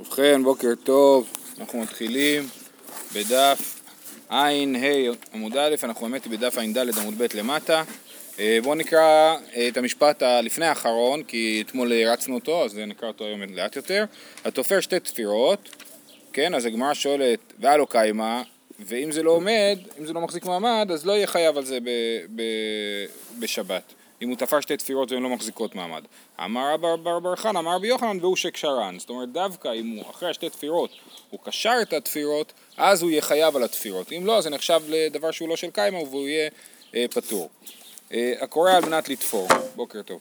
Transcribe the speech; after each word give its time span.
ובכן, 0.00 0.42
בוקר 0.42 0.74
טוב, 0.84 1.28
אנחנו 1.58 1.80
מתחילים 1.80 2.48
בדף 3.14 3.80
ע"ה 4.28 4.48
עמוד 5.32 5.56
א', 5.56 5.74
אנחנו 5.82 6.06
באמת 6.06 6.26
בדף 6.26 6.58
ע"ד 6.58 6.98
עמוד 6.98 7.14
ב' 7.18 7.26
למטה. 7.34 7.82
אה, 8.38 8.58
בואו 8.62 8.74
נקרא 8.74 9.36
אה, 9.56 9.68
את 9.68 9.76
המשפט 9.76 10.22
הלפני 10.22 10.66
האחרון, 10.66 11.22
כי 11.22 11.62
אתמול 11.66 11.92
הרצנו 11.92 12.34
אותו, 12.34 12.64
אז 12.64 12.78
נקרא 12.78 13.08
אותו 13.08 13.24
היום 13.24 13.42
לאט 13.42 13.76
יותר. 13.76 14.04
התופר 14.44 14.80
שתי 14.80 15.00
תפירות, 15.00 15.84
כן, 16.32 16.54
אז 16.54 16.66
הגמרא 16.66 16.94
שואלת, 16.94 17.38
והיה 17.58 17.76
לו 17.76 17.86
קיימא, 17.86 18.42
ואם 18.80 19.12
זה 19.12 19.22
לא 19.22 19.30
עומד, 19.30 19.78
אם 19.98 20.06
זה 20.06 20.12
לא 20.12 20.20
מחזיק 20.20 20.44
מעמד, 20.46 20.90
אז 20.92 21.06
לא 21.06 21.12
יהיה 21.12 21.26
חייב 21.26 21.56
על 21.56 21.64
זה 21.64 21.78
ב- 21.80 22.26
ב- 22.36 23.06
בשבת. 23.40 23.82
אם 24.22 24.28
הוא 24.28 24.36
תפר 24.36 24.60
שתי 24.60 24.76
תפירות 24.76 25.12
והן 25.12 25.22
לא 25.22 25.28
מחזיקות 25.28 25.74
מעמד. 25.74 26.04
אמר 26.44 26.74
רב 26.74 26.80
בר 27.02 27.18
בר 27.18 27.36
חנא, 27.36 27.58
אמר 27.58 27.74
רבי 27.74 27.88
יוחנן 27.88 28.18
והוא 28.20 28.36
שקשרן. 28.36 28.98
זאת 28.98 29.10
אומרת, 29.10 29.32
דווקא 29.32 29.68
אם 29.74 29.96
הוא 29.96 30.10
אחרי 30.10 30.30
השתי 30.30 30.50
תפירות, 30.50 30.90
הוא 31.30 31.40
קשר 31.44 31.74
את 31.82 31.92
התפירות, 31.92 32.52
אז 32.76 33.02
הוא 33.02 33.10
יהיה 33.10 33.22
חייב 33.22 33.56
על 33.56 33.62
התפירות. 33.62 34.12
אם 34.12 34.26
לא, 34.26 34.40
זה 34.40 34.50
נחשב 34.50 34.80
לדבר 34.88 35.30
שהוא 35.30 35.48
לא 35.48 35.56
של 35.56 35.70
קיימא 35.70 35.96
והוא 35.96 36.28
יהיה 36.28 36.50
אה, 36.94 37.04
פטור. 37.10 37.48
אה, 38.12 38.32
הקורא 38.40 38.72
על 38.72 38.84
מנת 38.84 39.08
לתפור, 39.08 39.48
בוקר 39.76 40.02
טוב. 40.02 40.20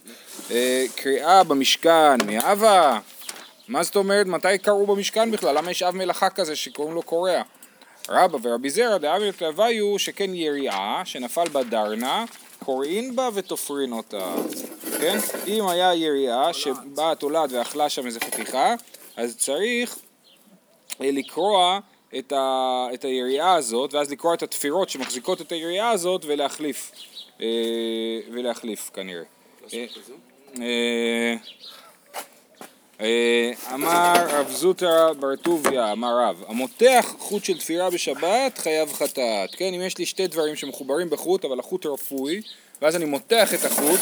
אה, 0.51 0.85
קריאה 0.95 1.43
במשכן, 1.43 2.17
מאבה? 2.25 2.99
מה 3.67 3.83
זאת 3.83 3.95
אומרת, 3.95 4.25
מתי 4.25 4.57
קראו 4.57 4.87
במשכן 4.87 5.31
בכלל? 5.31 5.57
למה 5.57 5.71
יש 5.71 5.83
אב 5.83 5.95
מלאכה 5.95 6.29
כזה 6.29 6.55
שקוראים 6.55 6.95
לו 6.95 7.03
קורע? 7.03 7.41
רבא 8.09 8.37
ורבי 8.43 8.69
זרע 8.69 8.97
דאמר 8.97 9.31
תלוויו 9.31 9.99
שכן 9.99 10.33
יריעה 10.33 11.01
שנפל 11.05 11.49
בה 11.49 11.63
דרנה 11.63 12.25
קוראים 12.65 13.15
בה 13.15 13.29
ותופרין 13.33 13.91
אותה, 13.91 14.35
כן? 14.99 15.17
אם 15.47 15.67
היה 15.67 15.95
יריעה 15.95 16.53
שבאה 16.53 17.15
תולד 17.15 17.51
ואכלה 17.53 17.89
שם 17.89 18.05
איזה 18.05 18.19
חתיכה, 18.19 18.75
אז 19.17 19.37
צריך 19.37 19.99
אה, 21.01 21.11
לקרוע 21.11 21.79
את, 22.17 22.31
ה, 22.31 22.87
את 22.93 23.03
היריעה 23.03 23.55
הזאת, 23.55 23.93
ואז 23.93 24.11
לקרוע 24.11 24.33
את 24.33 24.43
התפירות 24.43 24.89
שמחזיקות 24.89 25.41
את 25.41 25.51
היריעה 25.51 25.89
הזאת 25.89 26.25
ולהחליף, 26.25 26.91
אה, 27.41 27.47
ולהחליף 28.31 28.89
כנראה. 28.93 29.23
אה, 33.01 33.51
אמר 33.73 34.13
רב 34.29 34.49
זוטרא 34.49 35.13
בר 35.13 35.35
טוביה, 35.35 35.91
אמר 35.91 36.19
רב, 36.19 36.43
המותח 36.47 37.15
חוט 37.19 37.43
של 37.43 37.57
תפירה 37.57 37.89
בשבת 37.89 38.57
חייב 38.57 38.93
חטאת, 38.93 39.55
כן? 39.57 39.73
אם 39.73 39.81
יש 39.81 39.97
לי 39.97 40.05
שתי 40.05 40.27
דברים 40.27 40.55
שמחוברים 40.55 41.09
בחוט, 41.09 41.45
אבל 41.45 41.59
החוט 41.59 41.85
רפוי, 41.85 42.41
ואז 42.81 42.95
אני 42.95 43.05
מותח 43.05 43.53
את 43.53 43.65
החוט, 43.65 43.99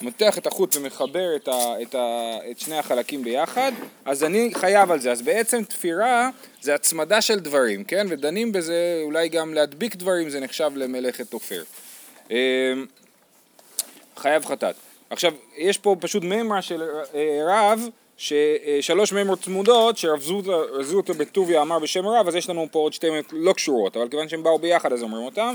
מותח 0.00 0.38
את 0.38 0.46
החוט 0.46 0.76
ומחבר 0.76 1.36
את, 1.36 1.48
ה, 1.48 1.82
את, 1.82 1.94
ה, 1.94 2.36
את 2.50 2.60
שני 2.60 2.78
החלקים 2.78 3.22
ביחד, 3.22 3.72
אז 4.04 4.24
אני 4.24 4.50
חייב 4.54 4.90
על 4.90 5.00
זה. 5.00 5.12
אז 5.12 5.22
בעצם 5.22 5.64
תפירה 5.64 6.30
זה 6.60 6.74
הצמדה 6.74 7.20
של 7.20 7.40
דברים, 7.40 7.84
כן? 7.84 8.06
ודנים 8.10 8.52
בזה, 8.52 9.00
אולי 9.02 9.28
גם 9.28 9.54
להדביק 9.54 9.96
דברים, 9.96 10.30
זה 10.30 10.40
נחשב 10.40 10.70
למלאכת 10.74 11.30
תופר. 11.30 11.62
אה, 12.30 12.36
חייב 14.16 14.44
חטאת. 14.44 14.74
עכשיו, 15.10 15.32
יש 15.56 15.78
פה 15.78 15.96
פשוט 16.00 16.22
מימרה 16.22 16.62
של 16.62 16.82
אה, 17.14 17.40
רב, 17.46 17.88
ששלוש 18.20 19.12
מימרות 19.12 19.42
צמודות, 19.42 19.98
שרב 19.98 20.22
זוטה 20.80 21.12
בטוביה 21.12 21.62
אמר 21.62 21.78
בשם 21.78 22.06
רב, 22.06 22.28
אז 22.28 22.34
יש 22.34 22.50
לנו 22.50 22.66
פה 22.70 22.78
עוד 22.78 22.92
שתי 22.92 23.10
מימרות 23.10 23.32
לא 23.32 23.52
קשורות, 23.52 23.96
אבל 23.96 24.08
כיוון 24.08 24.28
שהם 24.28 24.42
באו 24.42 24.58
ביחד 24.58 24.92
אז 24.92 25.02
אומרים 25.02 25.24
אותם. 25.24 25.54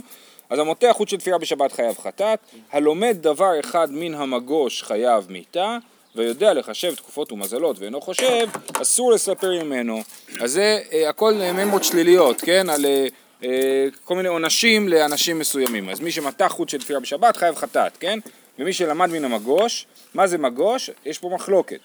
אז 0.49 0.59
המותח 0.59 0.91
חוט 0.91 1.09
של 1.09 1.17
תפירה 1.17 1.37
בשבת 1.37 1.71
חייב 1.71 1.97
חטאת, 1.97 2.39
הלומד 2.71 3.17
דבר 3.21 3.59
אחד 3.59 3.87
מן 3.91 4.13
המגוש 4.13 4.83
חייב 4.83 5.25
מיתה, 5.29 5.77
ויודע 6.15 6.53
לחשב 6.53 6.95
תקופות 6.95 7.31
ומזלות 7.31 7.79
ואינו 7.79 8.01
חושב, 8.01 8.47
אסור 8.81 9.11
לספר 9.11 9.63
ממנו. 9.63 10.01
אז 10.39 10.51
זה 10.51 10.79
אה, 10.93 11.09
הכל 11.09 11.33
מימרות 11.33 11.83
שליליות, 11.83 12.41
כן? 12.41 12.69
על 12.69 12.85
אה, 12.85 13.07
אה, 13.43 13.87
כל 14.03 14.15
מיני 14.15 14.27
עונשים 14.27 14.87
לאנשים 14.87 15.39
מסוימים. 15.39 15.89
אז 15.89 15.99
מי 15.99 16.11
שמתח 16.11 16.47
חוט 16.55 16.69
של 16.69 16.79
תפירה 16.79 16.99
בשבת 16.99 17.37
חייב 17.37 17.55
חטאת, 17.55 17.97
כן? 17.97 18.19
ומי 18.59 18.73
שלמד 18.73 19.09
מן 19.09 19.25
המגוש, 19.25 19.85
מה 20.13 20.27
זה 20.27 20.37
מגוש? 20.37 20.89
יש 21.05 21.19
פה 21.19 21.29
מחלוקת. 21.29 21.79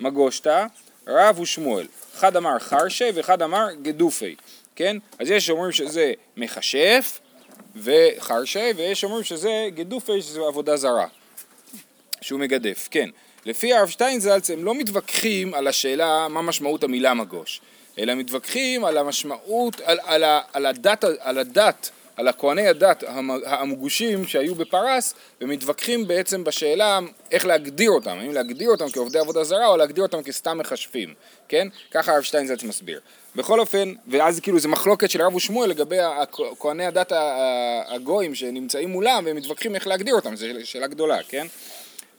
מגושתא, 0.00 0.66
רב 1.06 1.38
ושמואל. 1.38 1.86
אחד 2.14 2.36
אמר 2.36 2.58
חרשי 2.58 3.10
ואחד 3.14 3.42
אמר 3.42 3.66
גדופי, 3.82 4.34
כן? 4.76 4.96
אז 5.18 5.30
יש 5.30 5.46
שאומרים 5.46 5.72
שזה 5.72 6.12
מכשף 6.36 7.20
וחרשי, 7.76 8.70
ויש 8.76 9.00
שאומרים 9.00 9.24
שזה 9.24 9.68
גדופי, 9.74 10.22
שזה 10.22 10.40
עבודה 10.40 10.76
זרה, 10.76 11.06
שהוא 12.20 12.40
מגדף, 12.40 12.88
כן. 12.90 13.10
לפי 13.46 13.74
הרב 13.74 13.88
שטיינזלץ 13.88 14.50
הם 14.50 14.64
לא 14.64 14.74
מתווכחים 14.74 15.54
על 15.54 15.66
השאלה 15.66 16.28
מה 16.28 16.42
משמעות 16.42 16.84
המילה 16.84 17.14
מגוש, 17.14 17.60
אלא 17.98 18.14
מתווכחים 18.14 18.84
על 18.84 18.98
המשמעות, 18.98 19.80
על, 19.80 19.98
על, 20.04 20.24
על 20.52 20.66
הדת, 20.66 21.04
על 21.18 21.38
הדת 21.38 21.90
על 22.16 22.28
הכהני 22.28 22.68
הדת 22.68 23.04
המגושים 23.46 24.26
שהיו 24.26 24.54
בפרס 24.54 25.14
ומתווכחים 25.40 26.06
בעצם 26.06 26.44
בשאלה 26.44 26.98
איך 27.30 27.46
להגדיר 27.46 27.90
אותם, 27.90 28.18
האם 28.18 28.32
להגדיר 28.32 28.70
אותם 28.70 28.90
כעובדי 28.90 29.18
עבודה 29.18 29.44
זרה 29.44 29.66
או 29.66 29.76
להגדיר 29.76 30.02
אותם 30.04 30.22
כסתם 30.22 30.58
מכשפים, 30.58 31.14
כן? 31.48 31.68
ככה 31.90 32.12
הרב 32.12 32.22
שטיינזלץ 32.22 32.62
מסביר. 32.62 33.00
בכל 33.36 33.60
אופן, 33.60 33.92
ואז 34.08 34.40
כאילו 34.40 34.58
זה 34.58 34.68
מחלוקת 34.68 35.10
של 35.10 35.20
הרב 35.20 35.34
ושמואל 35.34 35.70
לגבי 35.70 35.96
כהני 36.58 36.86
הדת 36.86 37.12
הגויים 37.86 38.34
שנמצאים 38.34 38.90
מולם 38.90 39.22
והם 39.26 39.36
מתווכחים 39.36 39.74
איך 39.74 39.86
להגדיר 39.86 40.14
אותם, 40.14 40.36
זו 40.36 40.46
שאלה 40.64 40.86
גדולה, 40.86 41.18
כן? 41.28 41.46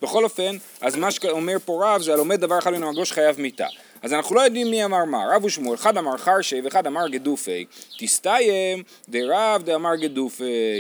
בכל 0.02 0.24
אופן, 0.24 0.58
אז 0.82 0.96
מה 0.96 1.12
שאומר 1.12 1.58
פה 1.66 1.82
רב 1.86 2.02
זה 2.02 2.14
הלומד 2.14 2.42
דבר 2.42 2.60
אחד 2.60 2.72
מן 2.72 2.84
המגוש 2.84 3.12
חייב 3.12 3.42
מיתה. 3.42 3.68
אז 4.06 4.14
אנחנו 4.14 4.36
לא 4.36 4.42
יודעים 4.42 4.72
מי 4.72 4.86
אמר 4.86 5.06
מה, 5.06 5.26
רב 5.36 5.46
ושמואל, 5.46 5.76
אחד 5.76 5.98
אמר 5.98 6.18
חרשי 6.18 6.62
ואחד 6.62 6.88
אמר 6.88 7.08
גדופי, 7.08 7.66
תסתיים 8.00 8.84
דרב 9.10 9.62
דאמר 9.66 9.96
גדופי, 9.96 10.80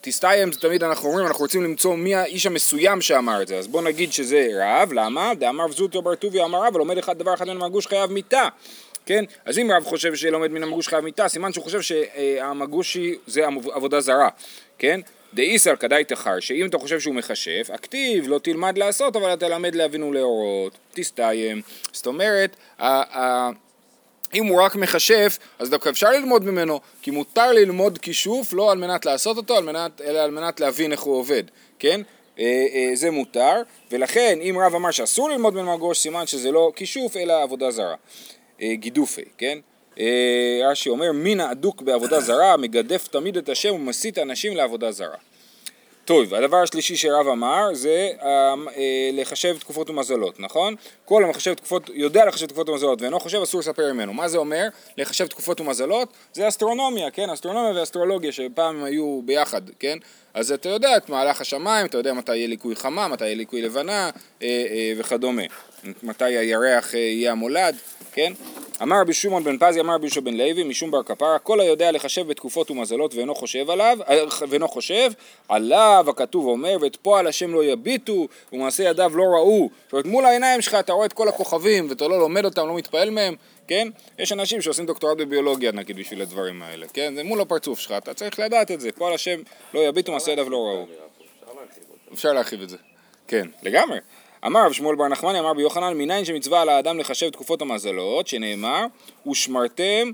תסתיים 0.00 0.52
זה 0.52 0.60
תמיד 0.60 0.84
אנחנו 0.84 1.08
אומרים, 1.08 1.26
אנחנו 1.26 1.42
רוצים 1.42 1.64
למצוא 1.64 1.96
מי 1.96 2.14
האיש 2.14 2.46
המסוים 2.46 3.00
שאמר 3.00 3.42
את 3.42 3.48
זה, 3.48 3.58
אז 3.58 3.66
בוא 3.66 3.82
נגיד 3.82 4.12
שזה 4.12 4.48
רב, 4.54 4.92
למה? 4.92 5.34
דאמר 5.34 5.72
זוטו 5.72 6.02
בר 6.02 6.14
טוביה 6.14 6.44
אמר 6.44 6.64
רב, 6.64 6.74
ולומד 6.74 6.98
אחד 6.98 7.18
דבר 7.18 7.34
אחד 7.34 7.44
מן 7.44 7.62
המגוש 7.62 7.86
חייב 7.86 8.10
מיתה. 8.10 8.48
כן? 9.06 9.24
אז 9.44 9.58
אם 9.58 9.70
רב 9.72 9.84
חושב 9.84 10.14
שלומד 10.14 10.50
מן 10.50 10.62
המגוש 10.62 10.88
חייב 10.88 11.04
מיתה, 11.04 11.28
סימן 11.28 11.52
שהוא 11.52 11.64
חושב 11.64 11.80
שהמגושי 11.80 13.14
זה 13.26 13.46
עבודה 13.72 14.00
זרה, 14.00 14.28
כן? 14.78 15.00
דאיסר 15.34 15.76
כדאי 15.76 16.04
תחר, 16.04 16.40
שאם 16.40 16.66
אתה 16.66 16.78
חושב 16.78 17.00
שהוא 17.00 17.14
מכשף, 17.14 17.70
הכתיב 17.72 18.28
לא 18.28 18.38
תלמד 18.38 18.78
לעשות, 18.78 19.16
אבל 19.16 19.32
אתה 19.32 19.48
למד 19.48 19.74
להבין 19.74 20.02
ולהורות, 20.02 20.78
תסתיים. 20.94 21.62
זאת 21.92 22.06
אומרת, 22.06 22.56
אם 24.34 24.46
הוא 24.46 24.62
רק 24.62 24.76
מכשף, 24.76 25.38
אז 25.58 25.70
דווקא 25.70 25.88
אפשר 25.88 26.10
ללמוד 26.10 26.44
ממנו, 26.44 26.80
כי 27.02 27.10
מותר 27.10 27.52
ללמוד 27.52 27.98
כישוף 27.98 28.52
לא 28.52 28.72
על 28.72 28.78
מנת 28.78 29.06
לעשות 29.06 29.36
אותו, 29.36 29.56
על 29.56 29.64
מנת, 29.64 30.00
אלא 30.00 30.18
על 30.18 30.30
מנת 30.30 30.60
להבין 30.60 30.92
איך 30.92 31.00
הוא 31.00 31.16
עובד, 31.16 31.42
כן? 31.78 32.00
אה, 32.38 32.66
אה, 32.74 32.90
זה 32.94 33.10
מותר, 33.10 33.62
ולכן 33.90 34.38
אם 34.42 34.56
רב 34.66 34.74
אמר 34.74 34.90
שאסור 34.90 35.30
ללמוד 35.30 35.54
ממגוש, 35.54 35.98
סימן 35.98 36.26
שזה 36.26 36.50
לא 36.50 36.72
כישוף, 36.76 37.16
אלא 37.16 37.42
עבודה 37.42 37.70
זרה. 37.70 37.94
אה, 38.62 38.74
גידופי, 38.74 39.24
כן? 39.38 39.58
רש"י 40.70 40.88
אומר, 40.88 41.12
מין 41.12 41.40
האדוק 41.40 41.82
בעבודה 41.82 42.20
זרה, 42.20 42.56
מגדף 42.56 43.08
תמיד 43.08 43.36
את 43.36 43.48
השם 43.48 43.74
ומסית 43.74 44.18
אנשים 44.18 44.56
לעבודה 44.56 44.92
זרה. 44.92 45.16
טוב, 46.10 46.34
הדבר 46.34 46.56
השלישי 46.56 46.96
שרב 46.96 47.28
אמר 47.28 47.68
זה 47.72 48.10
אה, 48.22 48.54
לחשב 49.12 49.58
תקופות 49.58 49.90
ומזלות, 49.90 50.40
נכון? 50.40 50.74
כל 51.04 51.24
המחשב 51.24 51.54
תקופות, 51.54 51.90
יודע 51.94 52.24
לחשב 52.24 52.46
תקופות 52.46 52.68
ומזלות 52.68 53.02
ואינו 53.02 53.20
חושב 53.20 53.40
אסור 53.42 53.60
לספר 53.60 53.92
ממנו. 53.92 54.12
מה 54.12 54.28
זה 54.28 54.38
אומר 54.38 54.68
לחשב 54.96 55.26
תקופות 55.26 55.60
ומזלות? 55.60 56.08
זה 56.32 56.48
אסטרונומיה, 56.48 57.10
כן? 57.10 57.30
אסטרונומיה 57.30 57.80
ואסטרולוגיה 57.80 58.32
שפעם 58.32 58.84
היו 58.84 59.20
ביחד, 59.24 59.62
כן? 59.78 59.98
אז 60.34 60.52
אתה 60.52 60.68
יודע 60.68 60.96
את 60.96 61.08
מהלך 61.08 61.40
השמיים, 61.40 61.86
אתה 61.86 61.98
יודע 61.98 62.12
מתי 62.12 62.36
יהיה 62.36 62.48
ליקוי 62.48 62.76
חמה, 62.76 63.08
מתי 63.08 63.24
יהיה 63.24 63.36
ליקוי 63.36 63.62
לבנה 63.62 64.10
אה, 64.42 64.48
אה, 64.48 64.92
וכדומה. 64.96 65.42
מתי 66.02 66.24
הירח 66.24 66.94
אה, 66.94 67.00
יהיה 67.00 67.32
המולד, 67.32 67.76
כן? 68.12 68.32
אמר 68.82 69.00
רבי 69.00 69.12
שמעון 69.12 69.44
בן 69.44 69.58
פזי, 69.58 69.80
אמר 69.80 69.94
רבי 69.94 70.06
יהושע 70.06 70.20
בן 70.20 70.34
לוי, 70.34 70.64
משום 70.64 70.90
בר 70.90 71.02
כפרה, 71.02 71.38
כל 71.38 71.60
היודע 71.60 71.92
לחשב 71.92 72.26
בתקופות 72.26 72.70
ומזלות 72.70 73.14
ואינו 73.14 73.34
חושב 73.34 73.70
עליו, 73.70 73.98
אה, 74.08 74.24
ואינו 74.48 74.68
חושב, 74.68 75.10
עליו 75.48 76.04
הכתוב 76.08 76.46
אומר, 76.46 76.76
ואת 76.80 76.96
פועל 76.96 77.26
השם 77.26 77.54
לא 77.54 77.64
יביטו, 77.64 78.28
ומעשה 78.52 78.82
ידיו 78.82 79.12
לא 79.14 79.22
ראו. 79.22 79.70
זאת 79.84 79.92
אומרת, 79.92 80.06
מול 80.06 80.26
העיניים 80.26 80.60
שלך 80.60 80.74
אתה 80.74 80.92
רואה 80.92 81.06
את 81.06 81.12
כל 81.12 81.28
הכוכבים, 81.28 81.86
ואתה 81.90 82.08
לא 82.08 82.18
לומד 82.18 82.44
אותם, 82.44 82.66
לא 82.66 82.74
מתפעל 82.74 83.10
מהם, 83.10 83.34
כן? 83.66 83.88
יש 84.18 84.32
אנשים 84.32 84.62
שעושים 84.62 84.86
דוקטורט 84.86 85.18
בביולוגיה, 85.18 85.72
נגיד, 85.72 85.96
בשביל 85.96 86.22
הדברים 86.22 86.62
האלה, 86.62 86.86
כן? 86.92 87.14
זה 87.16 87.24
מול 87.24 87.40
הפרצוף 87.40 87.78
שלך, 87.78 87.92
אתה 87.92 88.14
צריך 88.14 88.38
לדעת 88.38 88.70
את 88.70 88.80
זה, 88.80 88.92
פועל 88.92 89.14
השם 89.14 89.40
לא 89.74 89.80
יביטו, 89.80 90.12
מעשה 90.12 90.32
ידיו 90.32 90.50
לא 90.50 90.56
ראו. 90.56 90.86
אפשר 92.12 92.32
להרחיב 92.32 92.62
את 92.62 92.68
זה. 92.68 92.76
כן, 93.28 93.46
לגמרי. 93.62 93.98
אמר 94.46 94.66
רב 94.66 94.72
שמואל 94.72 94.96
בר 94.96 95.08
נחמני, 95.08 95.40
אמר 95.40 95.54
ביוחנן, 95.54 95.98
מניין 95.98 96.24
שמצווה 96.24 96.62
על 96.62 96.68
האדם 96.68 96.98
לחשב 96.98 97.30
תקופות 97.30 97.62
המזלות, 97.62 98.26
שנאמר, 98.26 98.84
ושמרתם 99.30 100.10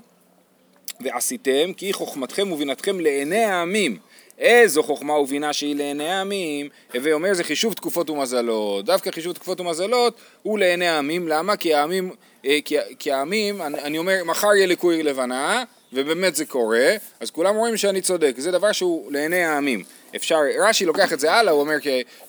ועשיתם 1.00 1.72
כי 1.72 1.92
חוכמתכם 1.92 2.52
ובינתכם 2.52 3.00
לעיני 3.00 3.44
העמים, 3.44 3.98
איזו 4.38 4.82
חוכמה 4.82 5.18
ובינה 5.18 5.52
שהיא 5.52 5.76
לעיני 5.76 6.08
העמים, 6.08 6.68
הווי 6.94 7.12
אומר 7.12 7.34
זה 7.34 7.44
חישוב 7.44 7.72
תקופות 7.72 8.10
ומזלות. 8.10 8.84
דווקא 8.84 9.10
חישוב 9.10 9.32
תקופות 9.32 9.60
ומזלות 9.60 10.14
הוא 10.42 10.58
לעיני 10.58 10.88
העמים, 10.88 11.28
למה? 11.28 11.56
כי 11.56 11.74
העמים, 11.74 12.10
אה, 12.44 12.58
כי, 12.64 12.76
כי 12.98 13.12
העמים, 13.12 13.62
אני, 13.62 13.78
אני 13.78 13.98
אומר, 13.98 14.24
מחר 14.24 14.54
יהיה 14.54 14.66
ליקוי 14.66 15.02
לבנה, 15.02 15.64
ובאמת 15.92 16.36
זה 16.36 16.46
קורה, 16.46 16.96
אז 17.20 17.30
כולם 17.30 17.56
רואים 17.56 17.76
שאני 17.76 18.00
צודק, 18.00 18.34
זה 18.38 18.50
דבר 18.50 18.72
שהוא 18.72 19.12
לעיני 19.12 19.44
העמים. 19.44 19.84
אפשר, 20.16 20.38
רש"י 20.60 20.84
לוקח 20.84 21.12
את 21.12 21.20
זה 21.20 21.32
הלאה, 21.32 21.52
הוא 21.52 21.60
אומר 21.60 21.76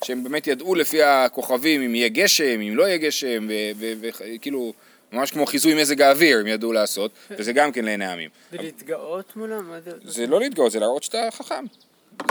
שהם 0.04 0.24
באמת 0.24 0.46
ידעו 0.46 0.74
לפי 0.74 1.02
הכוכבים 1.02 1.82
אם 1.82 1.94
יהיה 1.94 2.08
גשם, 2.08 2.60
אם 2.60 2.76
לא 2.76 2.82
יהיה 2.82 2.96
גשם, 2.96 3.48
וכאילו... 4.00 4.72
ממש 5.12 5.30
כמו 5.30 5.46
חיזוי 5.46 5.74
מזג 5.80 6.02
האוויר 6.02 6.38
הם 6.38 6.46
ידעו 6.46 6.72
לעשות, 6.72 7.10
וזה 7.30 7.52
גם 7.52 7.72
כן 7.72 7.84
לעיני 7.84 8.04
העמים. 8.04 8.30
ולהתגאות 8.52 9.36
מולם? 9.36 9.72
זה 10.04 10.26
לא 10.26 10.40
להתגאות, 10.40 10.72
זה 10.72 10.80
להראות 10.80 11.02
שאתה 11.02 11.28
חכם. 11.30 11.64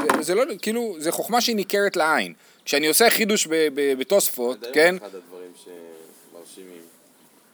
זה, 0.01 0.21
זה 0.21 0.35
לא, 0.35 0.43
כאילו, 0.61 0.95
זה 0.99 1.11
חוכמה 1.11 1.41
שהיא 1.41 1.55
ניכרת 1.55 1.95
לעין. 1.95 2.33
כשאני 2.65 2.87
עושה 2.87 3.09
חידוש 3.09 3.47
בתוספות, 3.73 4.57
כן? 4.73 4.95
זה 4.99 5.05
אחד 5.07 5.15
הדברים 5.15 5.51
שמרשימים 5.55 6.81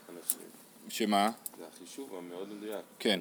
אנשים. 0.09 0.39
שמה? 0.89 1.29
זה 1.57 1.63
החישוב 1.75 2.09
המאוד 2.17 2.47
מדויק. 2.53 2.81
כן. 2.99 3.19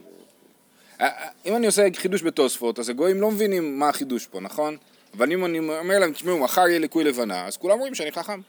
אה, 1.02 1.06
אה, 1.06 1.28
אם 1.46 1.56
אני 1.56 1.66
עושה 1.66 1.87
חידוש 1.94 2.22
בתוספות, 2.22 2.78
אז 2.78 2.88
הגויים 2.88 3.20
לא 3.20 3.31
מבינים 3.31 3.78
מה 3.78 3.88
החידוש 3.88 4.26
פה, 4.26 4.40
נכון? 4.40 4.76
אבל 5.16 5.32
אם 5.32 5.44
אני 5.44 5.58
אומר 5.58 5.99
להם, 5.99 6.12
תשמעו, 6.12 6.38
מחר 6.38 6.69
יהיה 6.69 6.78
ליקוי 6.78 7.04
לבנה, 7.04 7.46
אז 7.46 7.56
כולם 7.56 7.78
רואים 7.78 7.94
שאני 7.94 8.12
חכם. 8.12 8.40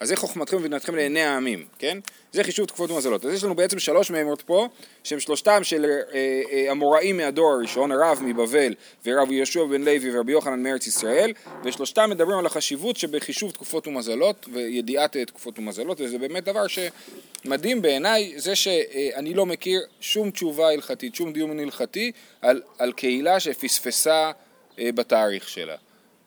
אז 0.00 0.08
זה 0.08 0.16
חוכמתכם 0.16 0.56
ובינתכם 0.56 0.94
לעיני 0.94 1.22
העמים, 1.22 1.64
כן? 1.78 1.98
זה 2.32 2.44
חישוב 2.44 2.66
תקופות 2.66 2.90
ומזלות. 2.90 3.24
אז 3.24 3.34
יש 3.34 3.44
לנו 3.44 3.54
בעצם 3.54 3.78
שלוש 3.78 4.10
מימות 4.10 4.42
פה, 4.42 4.68
שהם 5.04 5.20
שלושתם 5.20 5.64
של 5.64 5.84
אה, 5.84 6.72
אה, 7.02 7.12
מהדור 7.12 7.52
הראשון, 7.52 7.92
הרב 7.92 8.18
מבבל 8.22 8.74
ורב 9.06 9.30
יהושע 9.30 9.64
בן 9.64 9.82
לוי 9.82 10.16
ורבי 10.16 10.32
יוחנן 10.32 10.62
מארץ 10.62 10.86
ישראל, 10.86 11.32
ושלושתם 11.64 12.10
מדברים 12.10 12.38
על 12.38 12.46
החשיבות 12.46 12.96
שבחישוב 12.96 13.50
תקופות 13.50 13.86
ומזלות 13.86 14.46
וידיעת 14.52 15.16
אה, 15.16 15.24
תקופות 15.24 15.58
ומזלות, 15.58 16.00
וזה 16.00 16.18
באמת 16.18 16.44
דבר 16.44 16.64
שמדהים 16.66 17.82
בעיניי, 17.82 18.32
זה 18.36 18.56
שאני 18.56 19.34
לא 19.34 19.46
מכיר 19.46 19.80
שום 20.00 20.30
תשובה 20.30 20.68
הלכתית, 20.68 21.14
שום 21.14 21.32
דיון 21.32 21.60
הלכתי 21.60 22.12
על, 22.42 22.62
על 22.78 22.92
קהילה 22.92 23.40
שפספסה 23.40 24.30
אה, 24.78 24.92
בתאריך 24.92 25.48
שלה. 25.48 25.76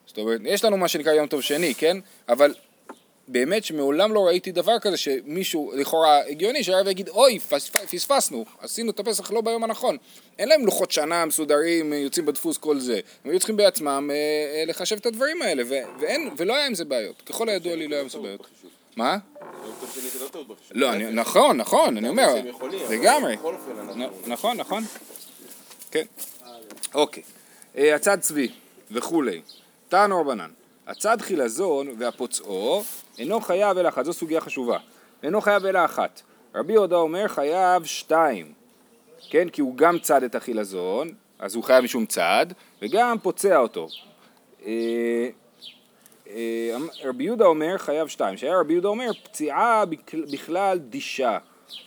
זאת 0.06 0.18
אומרת, 0.18 0.40
יש 0.44 0.64
לנו 0.64 0.76
מה 0.76 0.88
שנקרא 0.88 1.12
יום 1.12 1.26
טוב 1.26 1.40
שני, 1.40 1.74
כן? 1.74 1.96
אבל 2.28 2.54
באמת 3.32 3.64
שמעולם 3.64 4.14
לא 4.14 4.26
ראיתי 4.26 4.52
דבר 4.52 4.78
כזה 4.78 4.96
שמישהו, 4.96 5.72
לכאורה 5.76 6.20
הגיוני, 6.28 6.64
שהרב 6.64 6.88
יגיד, 6.88 7.08
אוי, 7.08 7.38
פספסנו, 7.90 8.44
עשינו 8.60 8.90
את 8.90 9.00
הפסח 9.00 9.30
לא 9.30 9.40
ביום 9.40 9.64
הנכון. 9.64 9.96
אין 10.38 10.48
להם 10.48 10.66
לוחות 10.66 10.90
שנה 10.90 11.24
מסודרים, 11.24 11.92
יוצאים 11.92 12.26
בדפוס 12.26 12.58
כל 12.58 12.78
זה. 12.78 13.00
הם 13.24 13.30
היו 13.30 13.38
צריכים 13.38 13.56
בעצמם 13.56 14.10
אה, 14.12 14.16
אה, 14.16 14.64
לחשב 14.66 14.96
את 14.96 15.06
הדברים 15.06 15.42
האלה, 15.42 15.62
ואין, 16.00 16.30
ולא 16.36 16.56
היה 16.56 16.66
עם 16.66 16.74
זה 16.74 16.84
בעיות. 16.84 17.22
ככל 17.26 17.48
הידוע 17.48 17.76
לי 17.76 17.88
לא 17.88 17.94
היה 17.94 18.02
עם 18.02 18.08
זה 18.08 18.18
בעיות. 18.18 18.46
מה? 18.96 19.16
לא, 20.70 20.94
נכון, 20.94 21.56
נכון, 21.56 21.96
אני 21.96 22.08
אומר, 22.08 22.34
לגמרי. 22.90 23.36
נכון, 24.26 24.56
נכון. 24.56 24.84
כן. 25.90 26.04
אוקיי. 26.94 27.22
אה, 27.78 27.94
הצד 27.94 28.20
צבי 28.20 28.48
וכולי. 28.90 29.40
תענו 29.88 30.20
רבנן. 30.20 30.50
הצד 30.86 31.20
חילזון 31.20 31.88
והפוצעו 31.98 32.82
אינו 33.18 33.40
חייב 33.40 33.78
אלא 33.78 33.88
אחת, 33.88 34.04
זו 34.04 34.12
סוגיה 34.12 34.40
חשובה. 34.40 34.78
אינו 35.22 35.40
חייב 35.40 35.66
אלא 35.66 35.84
אחת. 35.84 36.22
רבי 36.54 36.72
יהודה 36.72 36.96
אומר 36.96 37.28
חייב 37.28 37.84
שתיים, 37.84 38.52
כן? 39.30 39.48
כי 39.48 39.60
הוא 39.60 39.76
גם 39.76 39.98
צד 39.98 40.22
את 40.22 40.34
החילזון, 40.34 41.08
אז 41.38 41.54
הוא 41.54 41.64
חייב 41.64 41.84
משום 41.84 42.06
צד, 42.06 42.46
וגם 42.82 43.18
פוצע 43.22 43.56
אותו. 43.56 43.88
אה, 44.66 45.28
אה, 46.28 46.76
רבי 47.04 47.24
יהודה 47.24 47.44
אומר 47.44 47.78
חייב 47.78 48.08
שתיים, 48.08 48.36
שהיה 48.36 48.60
רבי 48.60 48.72
יהודה 48.72 48.88
אומר 48.88 49.10
פציעה 49.24 49.84
בכלל 50.12 50.78
דישה, 50.78 51.38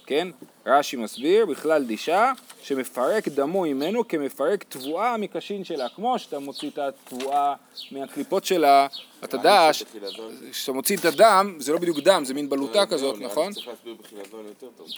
כן? 0.05 0.27
רש"י 0.65 0.97
מסביר, 0.97 1.45
בכלל 1.45 1.83
דישה, 1.83 2.31
שמפרק 2.63 3.27
דמו 3.27 3.61
ממנו 3.61 4.07
כמפרק 4.07 4.65
תבואה 4.69 5.17
מקשין 5.17 5.63
שלה, 5.63 5.87
כמו 5.95 6.19
שאתה 6.19 6.39
מוציא 6.39 6.69
את 6.69 6.77
התבואה 6.77 7.53
מהקליפות 7.91 8.45
שלה, 8.45 8.87
אתה 9.23 9.35
יודע, 9.35 9.69
כשאתה 10.51 10.71
מוציא 10.71 10.97
את 10.97 11.05
הדם, 11.05 11.55
זה 11.59 11.73
לא 11.73 11.77
בדיוק 11.77 11.99
דם, 11.99 12.25
זה 12.25 12.33
מין 12.33 12.49
בלוטה 12.49 12.81
לא, 12.81 12.85
כזאת, 12.85 13.17
לא, 13.19 13.25
נכון? 13.25 13.51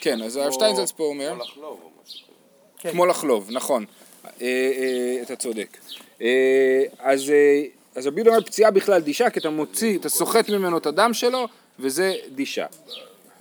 כן, 0.01 0.21
אז 0.21 0.35
הרב 0.35 0.51
שטיינזלץ 0.51 0.91
פה 0.91 1.03
אומר, 1.03 1.33
כמו 1.33 1.43
לחלוב 1.43 1.79
או 1.83 1.89
משהו 2.03 2.27
כזה. 2.81 2.91
כמו 2.91 3.05
לחלוב, 3.05 3.49
נכון, 3.51 3.85
אה, 4.25 4.31
אה, 4.41 5.21
אתה 5.21 5.35
צודק. 5.35 5.77
אה, 6.21 6.83
אז 6.99 7.31
רבי 8.05 8.21
אומר 8.21 8.41
פציעה 8.41 8.71
בכלל 8.71 9.01
דישה, 9.01 9.29
כי 9.29 9.39
אתה 9.39 9.49
מוציא, 9.49 9.97
אתה 9.99 10.09
סוחט 10.09 10.49
ממנו 10.49 10.77
את 10.77 10.85
הדם 10.85 11.13
שלו, 11.13 11.47
וזה 11.79 12.13
דישה. 12.29 12.65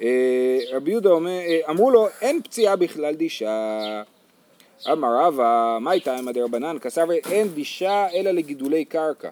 אה, 0.02 0.58
רבי 0.72 0.90
יהודה 0.90 1.10
אומר, 1.10 1.30
אה, 1.30 1.60
אמרו 1.70 1.90
לו 1.90 2.08
אין 2.20 2.42
פציעה 2.42 2.76
בכלל 2.76 3.14
דישה 3.14 4.02
אמר 4.92 5.08
רבא, 5.18 5.78
מה 5.80 5.90
הייתה 5.90 6.16
עם 6.16 6.28
הדרבנן? 6.28 6.76
כסבר 6.78 7.12
אין 7.12 7.48
דישה 7.48 8.06
אלא 8.14 8.30
לגידולי 8.30 8.84
קרקע 8.84 9.28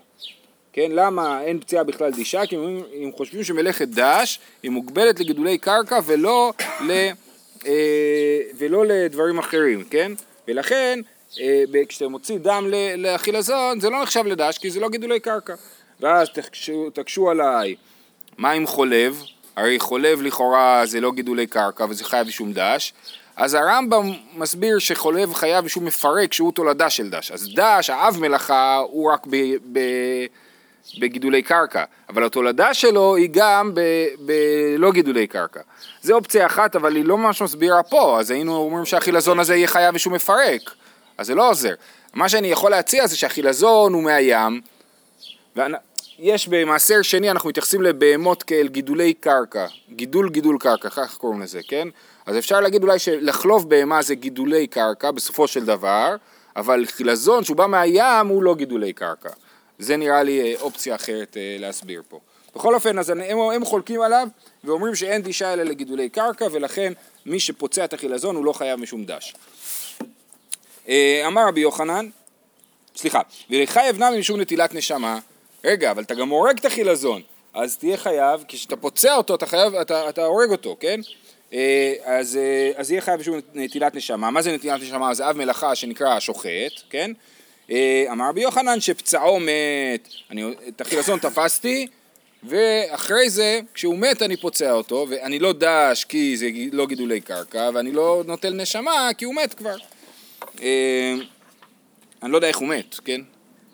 כן, 0.72 0.90
למה 0.94 1.42
אין 1.42 1.60
פציעה 1.60 1.84
בכלל 1.84 2.10
דישה? 2.10 2.46
כי 2.46 2.56
הם, 2.56 2.82
הם 3.02 3.12
חושבים 3.12 3.44
שמלאכת 3.44 3.88
דש 3.88 4.38
היא 4.62 4.70
מוגבלת 4.70 5.20
לגידולי 5.20 5.58
קרקע 5.58 5.98
ולא, 6.06 6.52
ל, 6.86 6.90
אה, 7.66 8.40
ולא 8.58 8.86
לדברים 8.86 9.38
אחרים, 9.38 9.84
כן? 9.84 10.12
ולכן 10.48 11.00
כשאתה 11.88 12.08
מוציא 12.08 12.38
דם 12.38 12.66
לאכילזון 12.96 13.80
זה 13.80 13.90
לא 13.90 14.02
נחשב 14.02 14.26
לדש 14.26 14.58
כי 14.58 14.70
זה 14.70 14.80
לא 14.80 14.88
גידולי 14.88 15.20
קרקע 15.20 15.54
ואז 16.00 16.28
תקשו, 16.34 16.90
תקשו 16.90 17.30
עליי 17.30 17.74
מה 18.38 18.50
עם 18.50 18.66
חולב? 18.66 19.22
הרי 19.56 19.80
חולב 19.80 20.22
לכאורה 20.22 20.82
זה 20.84 21.00
לא 21.00 21.12
גידולי 21.12 21.46
קרקע 21.46 21.84
וזה 21.88 22.04
חייב 22.04 22.26
בשום 22.26 22.52
דש, 22.52 22.92
אז 23.36 23.54
הרמב"ם 23.54 24.12
מסביר 24.36 24.78
שחולב 24.78 25.34
חייב 25.34 25.64
בשום 25.64 25.84
מפרק 25.84 26.32
שהוא 26.32 26.52
תולדה 26.52 26.90
של 26.90 27.10
דש. 27.10 27.30
אז 27.30 27.48
דש, 27.54 27.90
האב 27.90 28.16
מלאכה, 28.20 28.76
הוא 28.76 29.12
רק 29.12 29.26
ב, 29.30 29.36
ב, 29.72 29.80
בגידולי 30.98 31.42
קרקע, 31.42 31.84
אבל 32.08 32.24
התולדה 32.24 32.74
שלו 32.74 33.16
היא 33.16 33.28
גם 33.32 33.72
בלא 34.18 34.92
גידולי 34.92 35.26
קרקע. 35.26 35.60
זה 36.02 36.12
אופציה 36.12 36.46
אחת, 36.46 36.76
אבל 36.76 36.96
היא 36.96 37.04
לא 37.04 37.18
ממש 37.18 37.42
מסבירה 37.42 37.82
פה, 37.82 38.20
אז 38.20 38.30
היינו 38.30 38.56
אומרים 38.56 38.84
שהחילזון 38.84 39.38
הזה 39.38 39.56
יהיה 39.56 39.68
חייב 39.68 39.94
בשום 39.94 40.12
מפרק, 40.12 40.70
אז 41.18 41.26
זה 41.26 41.34
לא 41.34 41.50
עוזר. 41.50 41.74
מה 42.14 42.28
שאני 42.28 42.48
יכול 42.48 42.70
להציע 42.70 43.06
זה 43.06 43.16
שהחילזון 43.16 43.92
הוא 43.92 44.02
מהים, 44.02 44.60
יש 46.18 46.48
במעשר 46.48 47.02
שני, 47.02 47.30
אנחנו 47.30 47.48
מתייחסים 47.48 47.82
לבהמות 47.82 48.42
כאל 48.42 48.68
גידולי 48.68 49.14
קרקע, 49.14 49.66
גידול 49.90 50.30
גידול 50.30 50.56
קרקע, 50.60 50.90
כך 50.90 51.16
קוראים 51.16 51.40
לזה, 51.42 51.60
כן? 51.68 51.88
אז 52.26 52.38
אפשר 52.38 52.60
להגיד 52.60 52.82
אולי 52.82 52.98
שלחלוב 52.98 53.70
בהמה 53.70 54.02
זה 54.02 54.14
גידולי 54.14 54.66
קרקע 54.66 55.10
בסופו 55.10 55.48
של 55.48 55.64
דבר, 55.64 56.16
אבל 56.56 56.86
חילזון 56.86 57.44
שהוא 57.44 57.56
בא 57.56 57.66
מהים 57.66 58.26
הוא 58.28 58.42
לא 58.42 58.54
גידולי 58.54 58.92
קרקע. 58.92 59.30
זה 59.78 59.96
נראה 59.96 60.22
לי 60.22 60.40
אה, 60.40 60.60
אופציה 60.60 60.94
אחרת 60.94 61.36
אה, 61.36 61.56
להסביר 61.58 62.02
פה. 62.08 62.20
בכל 62.56 62.74
אופן, 62.74 62.98
אז 62.98 63.10
הם, 63.10 63.20
הם 63.54 63.64
חולקים 63.64 64.00
עליו 64.00 64.28
ואומרים 64.64 64.94
שאין 64.94 65.22
דישה 65.22 65.52
אלא 65.52 65.62
לגידולי 65.62 66.08
קרקע 66.08 66.46
ולכן 66.52 66.92
מי 67.26 67.40
שפוצע 67.40 67.84
את 67.84 67.92
החילזון 67.92 68.36
הוא 68.36 68.44
לא 68.44 68.52
חייב 68.52 68.80
משום 68.80 69.04
דש. 69.04 69.34
אה, 70.88 71.22
אמר 71.26 71.48
רבי 71.48 71.60
יוחנן, 71.60 72.08
סליחה, 72.96 73.20
ולחייב 73.50 73.98
נמי 73.98 74.18
משום 74.18 74.40
נטילת 74.40 74.74
נשמה 74.74 75.18
רגע, 75.64 75.90
אבל 75.90 76.02
אתה 76.02 76.14
גם 76.14 76.28
הורג 76.28 76.58
את 76.58 76.64
החילזון, 76.64 77.22
אז 77.54 77.76
תהיה 77.76 77.96
חייב, 77.96 78.44
כשאתה 78.48 78.76
פוצע 78.76 79.14
אותו, 79.16 79.34
אתה 79.34 79.46
חייב, 79.46 79.74
אתה, 79.74 80.08
אתה 80.08 80.24
הורג 80.24 80.50
אותו, 80.50 80.76
כן? 80.80 81.00
אה, 81.52 81.94
אז, 82.04 82.36
אה, 82.36 82.70
אז 82.76 82.90
יהיה 82.90 83.00
חייב 83.00 83.20
בשביל 83.20 83.40
נטילת 83.54 83.94
נשמה. 83.94 84.30
מה 84.30 84.42
זה 84.42 84.52
נטילת 84.52 84.80
נשמה? 84.80 85.14
זה 85.14 85.30
אב 85.30 85.36
מלאכה 85.36 85.74
שנקרא 85.74 86.08
השוחט, 86.08 86.80
כן? 86.90 87.10
אה, 87.70 88.04
אמר 88.12 88.28
רבי 88.28 88.40
יוחנן 88.40 88.80
שפצעו 88.80 89.40
מת, 89.40 90.08
אני 90.30 90.44
את 90.68 90.80
החילזון 90.80 91.18
תפסתי, 91.18 91.86
ואחרי 92.44 93.30
זה, 93.30 93.60
כשהוא 93.74 93.98
מת 93.98 94.22
אני 94.22 94.36
פוצע 94.36 94.72
אותו, 94.72 95.06
ואני 95.10 95.38
לא 95.38 95.52
דש 95.52 96.04
כי 96.04 96.36
זה 96.36 96.48
לא 96.72 96.86
גידולי 96.86 97.20
קרקע, 97.20 97.70
ואני 97.74 97.92
לא 97.92 98.22
נוטל 98.26 98.54
נשמה 98.54 99.10
כי 99.18 99.24
הוא 99.24 99.34
מת 99.34 99.54
כבר. 99.54 99.76
אני 102.22 102.32
לא 102.32 102.36
יודע 102.36 102.48
איך 102.48 102.56
הוא 102.56 102.68
מת, 102.68 102.94
כן? 103.04 103.20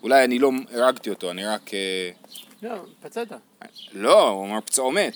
אולי 0.02 0.24
אני 0.24 0.38
לא 0.38 0.50
הרגתי 0.72 1.10
אותו, 1.10 1.30
אני 1.30 1.44
רק... 1.44 1.74
אה, 1.74 2.10
לא, 2.62 2.70
פצעת. 3.02 3.28
לא, 3.92 4.28
הוא 4.28 4.46
אמר 4.46 4.60
פצעו 4.60 4.90
מת. 4.90 5.14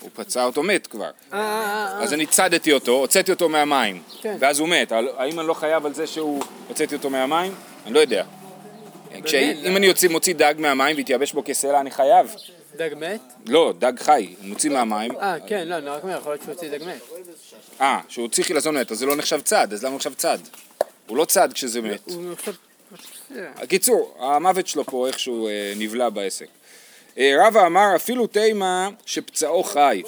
הוא 0.00 0.10
פצע 0.14 0.44
אותו 0.44 0.62
מת 0.62 0.86
כבר. 0.86 1.10
אה, 1.32 1.38
אה, 1.38 2.02
אז 2.02 2.14
אני 2.14 2.26
צדתי 2.26 2.72
אותו, 2.72 2.92
הוצאתי 2.92 3.30
אותו 3.30 3.48
מהמים. 3.48 4.02
כן. 4.20 4.36
ואז 4.40 4.58
הוא 4.58 4.68
מת. 4.68 4.92
האם 4.92 5.40
אני 5.40 5.48
לא 5.48 5.54
חייב 5.54 5.86
על 5.86 5.94
זה 5.94 6.06
שהוא 6.06 6.42
הוצאתי 6.68 6.94
אותו 6.94 7.10
מהמים? 7.10 7.54
אני 7.86 7.94
לא 7.94 8.00
יודע. 8.00 8.24
אם 9.66 9.76
אני 9.76 9.88
מוציא 10.10 10.34
דג 10.34 10.54
מהמים 10.58 10.96
והתייבש 10.96 11.32
בו 11.32 11.42
כסלע, 11.44 11.80
אני 11.80 11.90
חייב. 11.90 12.34
דג 12.76 12.90
מת? 12.96 13.20
לא, 13.46 13.74
דג 13.78 13.92
חי, 13.98 14.34
מוציא 14.42 14.70
מהמים. 14.70 15.16
אה, 15.16 15.36
כן, 15.46 15.68
לא, 15.68 15.74
אני 15.78 15.86
רק 15.86 16.02
אומר, 16.02 16.16
יכול 16.18 16.32
להיות 16.32 16.42
שהוא 16.42 16.54
הוציא 16.54 16.70
דג 16.70 16.84
מת. 16.84 17.02
אה, 17.80 18.00
שהוא 18.08 18.22
הוציא 18.22 18.44
חילזון 18.44 18.76
מת, 18.78 18.92
אז 18.92 18.98
זה 18.98 19.06
לא 19.06 19.16
נחשב 19.16 19.40
צד, 19.40 19.72
אז 19.72 19.82
למה 19.82 19.90
הוא 19.90 19.96
נחשב 19.96 20.14
צד? 20.14 20.38
הוא 21.06 21.16
לא 21.16 21.24
צד 21.24 21.52
כשזה 21.52 21.80
מת. 21.82 22.00
הוא 22.10 22.32
נחשב 22.32 22.52
קיצור, 23.68 24.14
המוות 24.18 24.66
שלו 24.66 24.84
פה 24.84 25.06
איכשהו 25.06 25.48
אה, 25.48 25.72
נבלע 25.76 26.08
בעסק. 26.08 26.46
אה, 27.18 27.34
רבא 27.46 27.66
אמר 27.66 27.96
אפילו 27.96 28.26
תימה 28.26 28.88
שפצעו 29.06 29.62
חי, 29.62 30.02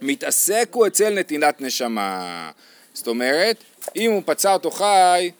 מתעסק 0.00 0.68
הוא 0.72 0.86
אצל 0.86 1.10
נתינת 1.14 1.60
נשמה. 1.60 2.50
זאת 2.94 3.06
אומרת, 3.06 3.56
אם 3.96 4.10
הוא 4.10 4.22
פצע 4.26 4.52
אותו 4.52 4.70
חי, 4.70 5.30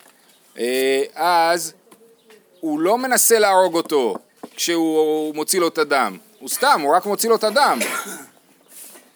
אה, 0.58 1.02
אז 1.14 1.72
הוא 2.60 2.80
לא 2.80 2.98
מנסה 2.98 3.38
להרוג 3.38 3.74
אותו 3.74 4.16
כשהוא 4.56 5.34
מוציא 5.34 5.60
לו 5.60 5.68
את 5.68 5.78
הדם. 5.78 6.16
הוא 6.38 6.48
סתם, 6.48 6.80
הוא 6.82 6.96
רק 6.96 7.06
מוציא 7.06 7.28
לו 7.28 7.36
את 7.36 7.44
הדם. 7.44 7.78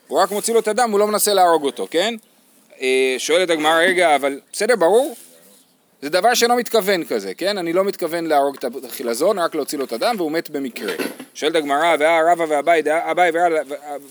הוא 0.08 0.18
רק 0.18 0.30
מוציא 0.30 0.54
לו 0.54 0.60
את 0.60 0.68
הדם, 0.68 0.90
הוא 0.90 0.98
לא 0.98 1.06
מנסה 1.06 1.34
להרוג 1.34 1.64
אותו, 1.64 1.86
כן? 1.90 2.14
שואלת 3.18 3.50
הגמרא, 3.50 3.78
רגע, 3.78 4.16
אבל 4.16 4.40
בסדר, 4.52 4.76
ברור? 4.76 5.16
זה 6.02 6.08
דבר 6.08 6.34
שאינו 6.34 6.56
מתכוון 6.56 7.04
כזה, 7.04 7.34
כן? 7.34 7.58
אני 7.58 7.72
לא 7.72 7.84
מתכוון 7.84 8.26
להרוג 8.26 8.56
את 8.56 8.84
החילזון, 8.84 9.38
רק 9.38 9.54
להוציא 9.54 9.78
לו 9.78 9.84
את 9.84 9.92
הדם, 9.92 10.14
והוא 10.18 10.32
מת 10.32 10.50
במקרה. 10.50 10.94
שואלת 11.34 11.54
הגמרא, 11.54 11.96
ואה 11.98 12.32
רבא 12.32 12.44
ואביי 12.48 12.82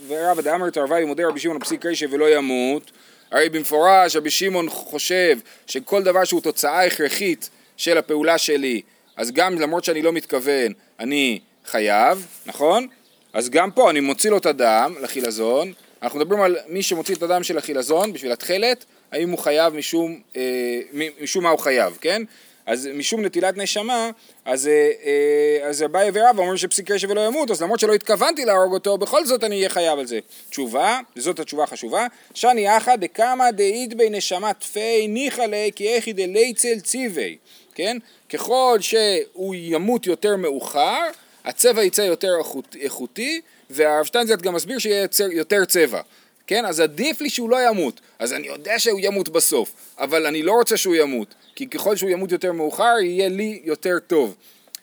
ורבא 0.08 0.42
דאמר 0.42 0.70
תרווה 0.70 1.04
ומודה 1.04 1.28
רבי 1.28 1.40
שמעון 1.40 1.60
פסיק 1.60 1.86
רישא 1.86 2.06
ולא 2.12 2.36
ימות, 2.36 2.92
הרי 3.32 3.50
במפורש 3.50 4.16
רבי 4.16 4.30
שמעון 4.30 4.70
חושב 4.70 5.38
שכל 5.68 6.04
דבר 6.04 6.24
שהוא 6.24 6.42
תוצאה 6.42 6.86
הכרחית 6.86 7.50
של 7.78 7.98
הפעולה 7.98 8.38
שלי, 8.38 8.82
אז 9.18 9.32
גם 9.32 9.60
למרות 9.60 9.84
שאני 9.84 10.02
לא 10.02 10.12
מתכוון, 10.12 10.74
אני 11.00 11.40
חייב, 11.66 12.28
נכון? 12.46 12.88
אז 13.34 13.50
גם 13.50 13.72
פה 13.72 13.90
אני 13.90 14.00
מוציא 14.00 14.30
לו 14.30 14.38
את 14.38 14.46
הדם 14.46 14.96
לחילזון, 15.02 15.74
אנחנו 16.04 16.20
מדברים 16.20 16.42
על 16.42 16.58
מי 16.68 16.84
שמוציא 16.84 17.16
את 17.16 17.24
הדם 17.24 17.44
של 17.44 17.58
החילזון 17.58 18.14
בשביל 18.14 18.32
התכלת, 18.32 18.86
האם 19.12 19.30
הוא 19.30 19.40
חייב 19.40 19.74
משום, 19.74 20.20
אה, 20.36 20.80
משום 21.22 21.44
מה 21.44 21.50
הוא 21.50 21.60
חייב, 21.60 21.98
כן? 22.02 22.22
אז 22.66 22.90
משום 22.94 23.26
נטילת 23.26 23.58
נשמה, 23.58 24.10
אז, 24.46 24.68
אה, 24.68 24.92
אה, 25.06 25.70
אז 25.70 25.84
אביי 25.84 26.10
ורבא 26.14 26.40
אומרים 26.40 26.58
שפסיק 26.58 26.92
רשע 26.92 27.08
ולא 27.10 27.22
ימות, 27.22 27.52
אז 27.52 27.62
למרות 27.62 27.80
שלא 27.80 27.94
התכוונתי 27.94 28.46
להרוג 28.46 28.74
אותו, 28.74 28.98
בכל 28.98 29.26
זאת 29.26 29.44
אני 29.44 29.56
אהיה 29.56 29.70
חייב 29.70 30.00
על 30.00 30.08
זה. 30.08 30.20
תשובה, 30.50 31.00
וזאת 31.18 31.40
התשובה 31.40 31.64
החשובה, 31.64 32.08
שאני 32.34 32.78
אחא 32.78 32.96
דקמא 32.96 33.52
דאית 33.52 33.94
בי 33.94 34.10
נשמה 34.10 34.54
תפי 34.54 35.08
ניחא 35.08 35.42
ליה 35.42 35.72
כי 35.72 35.88
איכי 35.88 36.14
דליצל 36.14 36.80
ציווי, 36.80 37.38
כן? 37.76 37.98
ככל 38.30 38.78
שהוא 38.82 39.56
ימות 39.56 40.08
יותר 40.08 40.36
מאוחר, 40.36 41.02
הצבע 41.46 41.84
יצא 41.84 42.02
יותר 42.02 42.32
איכות- 42.40 42.76
איכותי, 42.82 43.42
והרב 43.70 44.06
שטיינזלד 44.06 44.42
גם 44.42 44.54
מסביר 44.54 44.80
שיהיה 44.80 45.08
יותר 45.32 45.66
צבע. 45.66 46.02
כן? 46.48 46.66
אז 46.66 46.80
עדיף 46.80 47.22
לי 47.22 47.30
שהוא 47.30 47.50
לא 47.50 47.68
ימות. 47.68 48.02
אז 48.20 48.34
אני 48.34 48.48
יודע 48.48 48.80
שהוא 48.80 49.00
ימות 49.04 49.30
בסוף, 49.30 49.72
אבל 49.98 50.26
אני 50.26 50.44
לא 50.44 50.52
רוצה 50.52 50.78
שהוא 50.78 50.96
ימות, 50.96 51.34
כי 51.56 51.68
ככל 51.68 51.96
שהוא 51.96 52.10
ימות 52.10 52.32
יותר 52.32 52.52
מאוחר, 52.52 52.96
יהיה 53.02 53.30
לי 53.30 53.62
יותר 53.64 54.00
טוב. 54.08 54.36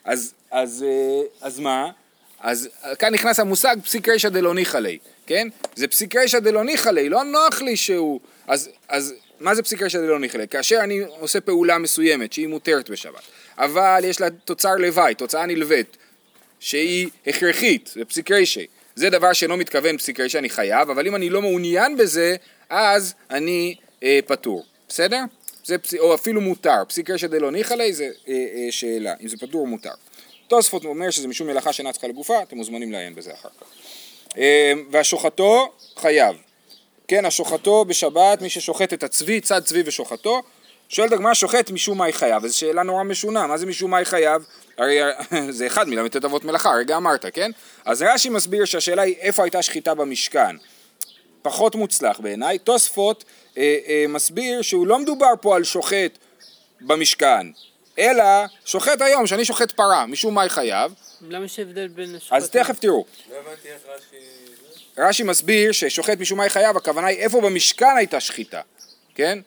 אז, 0.05 0.33
אז, 0.51 0.85
אה, 0.87 1.21
אז 1.41 1.59
מה? 1.59 1.89
אז 2.39 2.69
כאן 2.99 3.13
נכנס 3.13 3.39
המושג 3.39 3.75
פסיק 3.83 4.09
רישא 4.09 4.29
דלא 4.29 4.53
ניחא 4.55 4.77
ליה, 4.77 4.97
כן? 5.27 5.47
זה 5.75 5.87
פסיק 5.87 6.15
רישא 6.15 6.39
דלא 6.39 6.63
ניחא 6.63 6.89
ליה, 6.89 7.09
לא 7.09 7.23
נוח 7.23 7.61
לי 7.61 7.77
שהוא... 7.77 8.19
אז, 8.47 8.69
אז 8.87 9.13
מה 9.39 9.55
זה 9.55 9.63
פסיק 9.63 9.81
רישא 9.81 9.97
דלא 9.97 10.19
ניחא 10.19 10.37
ליה? 10.37 10.47
כאשר 10.47 10.79
אני 10.83 10.99
עושה 11.19 11.41
פעולה 11.41 11.77
מסוימת 11.77 12.33
שהיא 12.33 12.47
מותרת 12.47 12.89
בשבת, 12.89 13.21
אבל 13.57 14.01
יש 14.03 14.21
לה 14.21 14.29
תוצר 14.29 14.75
לוואי, 14.75 15.15
תוצאה 15.15 15.45
נלווית, 15.45 15.97
שהיא 16.59 17.09
הכרחית, 17.27 17.91
זה 17.93 18.05
פסיק 18.05 18.31
רישא. 18.31 18.61
זה 18.99 19.09
דבר 19.09 19.33
שאינו 19.33 19.57
מתכוון 19.57 19.97
פסיק 19.97 20.19
רישא, 20.19 20.37
אני 20.37 20.49
חייב, 20.49 20.89
אבל 20.89 21.07
אם 21.07 21.15
אני 21.15 21.29
לא 21.29 21.41
מעוניין 21.41 21.97
בזה, 21.97 22.35
אז 22.69 23.13
אני 23.29 23.75
אה, 24.03 24.19
פטור. 24.25 24.65
בסדר? 24.89 25.19
זה 25.63 25.77
פס... 25.77 25.93
או 25.93 26.15
אפילו 26.15 26.41
מותר. 26.41 26.85
פסיק 26.87 27.09
רישא 27.09 27.27
דלא 27.27 27.51
ניחא 27.51 27.73
ליה 27.73 27.93
זה 27.93 28.09
אה, 28.27 28.33
אה, 28.33 28.71
שאלה, 28.71 29.13
אם 29.21 29.27
זה 29.27 29.37
פטור 29.37 29.61
או 29.61 29.65
מותר. 29.65 29.91
תוספות 30.47 30.85
אומר 30.85 31.09
שזה 31.09 31.27
משום 31.27 31.47
מלאכה 31.47 31.73
שאינה 31.73 31.91
צריכה 31.91 32.07
לגופה, 32.07 32.41
אתם 32.41 32.57
מוזמנים 32.57 32.91
לעיין 32.91 33.15
בזה 33.15 33.33
אחר 33.33 33.49
כך. 33.61 33.67
אה, 34.37 34.73
והשוחטו 34.91 35.71
חייב. 35.97 36.35
כן, 37.07 37.25
השוחטו 37.25 37.85
בשבת, 37.85 38.41
מי 38.41 38.49
ששוחט 38.49 38.93
את 38.93 39.03
הצבי, 39.03 39.41
צד 39.41 39.63
צבי 39.63 39.81
ושוחטו, 39.85 40.41
שואלת 40.89 41.11
הגמרא 41.11 41.33
שוחט 41.33 41.71
משום 41.71 41.97
מה 41.97 42.05
היא 42.05 42.13
חייב, 42.13 42.47
זו 42.47 42.57
שאלה 42.57 42.83
נורא 42.83 43.03
משונה, 43.03 43.47
מה 43.47 43.57
זה 43.57 43.65
משום 43.65 43.91
מה 43.91 43.97
היא 43.97 44.05
חייב? 44.05 44.45
הרי 44.77 44.99
זה 45.57 45.67
אחד 45.67 45.89
מל"ט 45.89 46.25
אבות 46.25 46.43
מלאכה, 46.45 46.69
הרגע 46.69 46.97
אמרת, 46.97 47.25
כן? 47.33 47.51
אז 47.85 48.01
רש"י 48.01 48.29
מסביר 48.29 48.65
שהשאלה 48.65 49.01
היא 49.01 49.15
איפה 49.15 49.43
הייתה 49.43 49.61
שחיטה 49.61 49.93
במשכן. 49.93 50.55
פחות 51.41 51.75
מוצלח 51.75 52.19
בעיניי. 52.19 52.59
תוספות 52.59 53.23
אה, 53.57 53.77
אה, 53.87 54.05
מסביר 54.09 54.61
שהוא 54.61 54.87
לא 54.87 54.99
מדובר 54.99 55.33
פה 55.41 55.55
על 55.55 55.63
שוחט 55.63 56.17
במשכן, 56.81 57.47
אלא 57.99 58.23
שוחט 58.65 59.01
היום, 59.01 59.27
שאני 59.27 59.45
שוחט 59.45 59.71
פרה, 59.71 60.05
משום 60.05 60.33
מה 60.33 60.41
היא 60.41 60.49
חייב, 60.49 60.93
למה 61.21 61.45
יש 61.45 61.59
הבדל 61.59 61.87
בין 61.87 62.15
השוחטים? 62.15 62.37
אז 62.37 62.49
תכף 62.49 62.79
תראו. 62.79 63.05
לא 63.29 63.35
הבנתי 63.35 63.67
איך 63.67 63.81
רש"י... 63.95 64.15
רש"י 64.97 65.23
מסביר 65.23 65.71
ששוחט 65.71 66.19
משום 66.19 66.37
מה 66.37 66.43
היא 66.43 66.51
חייב, 66.51 66.77
הכוונה 66.77 67.07
היא 67.07 67.17
איפה 67.17 67.41
במשכן 67.41 67.97
הייתה 67.97 68.19
שחיטה, 68.19 68.61
כן? 69.15 69.39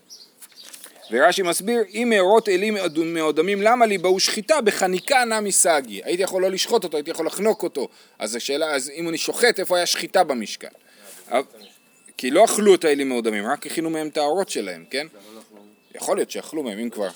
ורש"י 1.13 1.43
מסביר, 1.43 1.83
אם 1.95 2.13
מאורות 2.17 2.49
אלים 2.49 2.77
מאודמים 3.05 3.63
למה 3.63 3.87
לי 3.87 3.99
באו 3.99 4.21
שחיטה 4.21 4.61
בחניקה 4.61 5.25
נמי 5.25 5.53
סגי. 5.53 6.01
הייתי 6.05 6.23
יכול 6.23 6.43
לא 6.43 6.51
לשחוט 6.51 6.85
אותו, 6.85 6.97
הייתי 6.97 7.11
יכול 7.11 7.27
לחנוק 7.27 7.63
אותו. 7.63 7.89
אז 8.19 8.37
השאלה, 8.37 8.75
אז 8.75 8.91
אם 8.95 9.09
אני 9.09 9.19
שוחט, 9.19 9.61
איפה 9.61 9.77
היה 9.77 9.87
שחיטה 9.87 10.25
במשכן? 10.25 10.69
אבל- 11.31 11.43
כי 12.17 12.31
לא 12.31 12.45
אכלו 12.45 12.75
את 12.75 12.85
האלים 12.85 13.09
מאודמים, 13.09 13.47
רק 13.47 13.67
הכינו 13.67 13.91
מהם 13.91 14.09
את 14.09 14.17
האורות 14.17 14.49
שלהם, 14.49 14.85
כן? 14.91 15.07
יכול 15.95 16.17
להיות 16.17 16.31
שאכלו 16.31 16.63
מהם, 16.63 16.79
אם 16.79 16.91
כבר. 16.91 17.09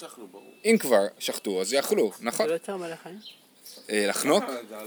אם 0.65 0.77
כבר 0.81 1.07
שחטו, 1.19 1.61
אז 1.61 1.73
יאכלו, 1.73 2.11
נכון? 2.21 2.47
זה 2.47 2.51
לא 2.51 2.55
יותר 2.55 2.77
מלא 2.77 2.95
חיים? 3.03 3.19
אה, 3.91 4.07
לחנוק? 4.07 4.45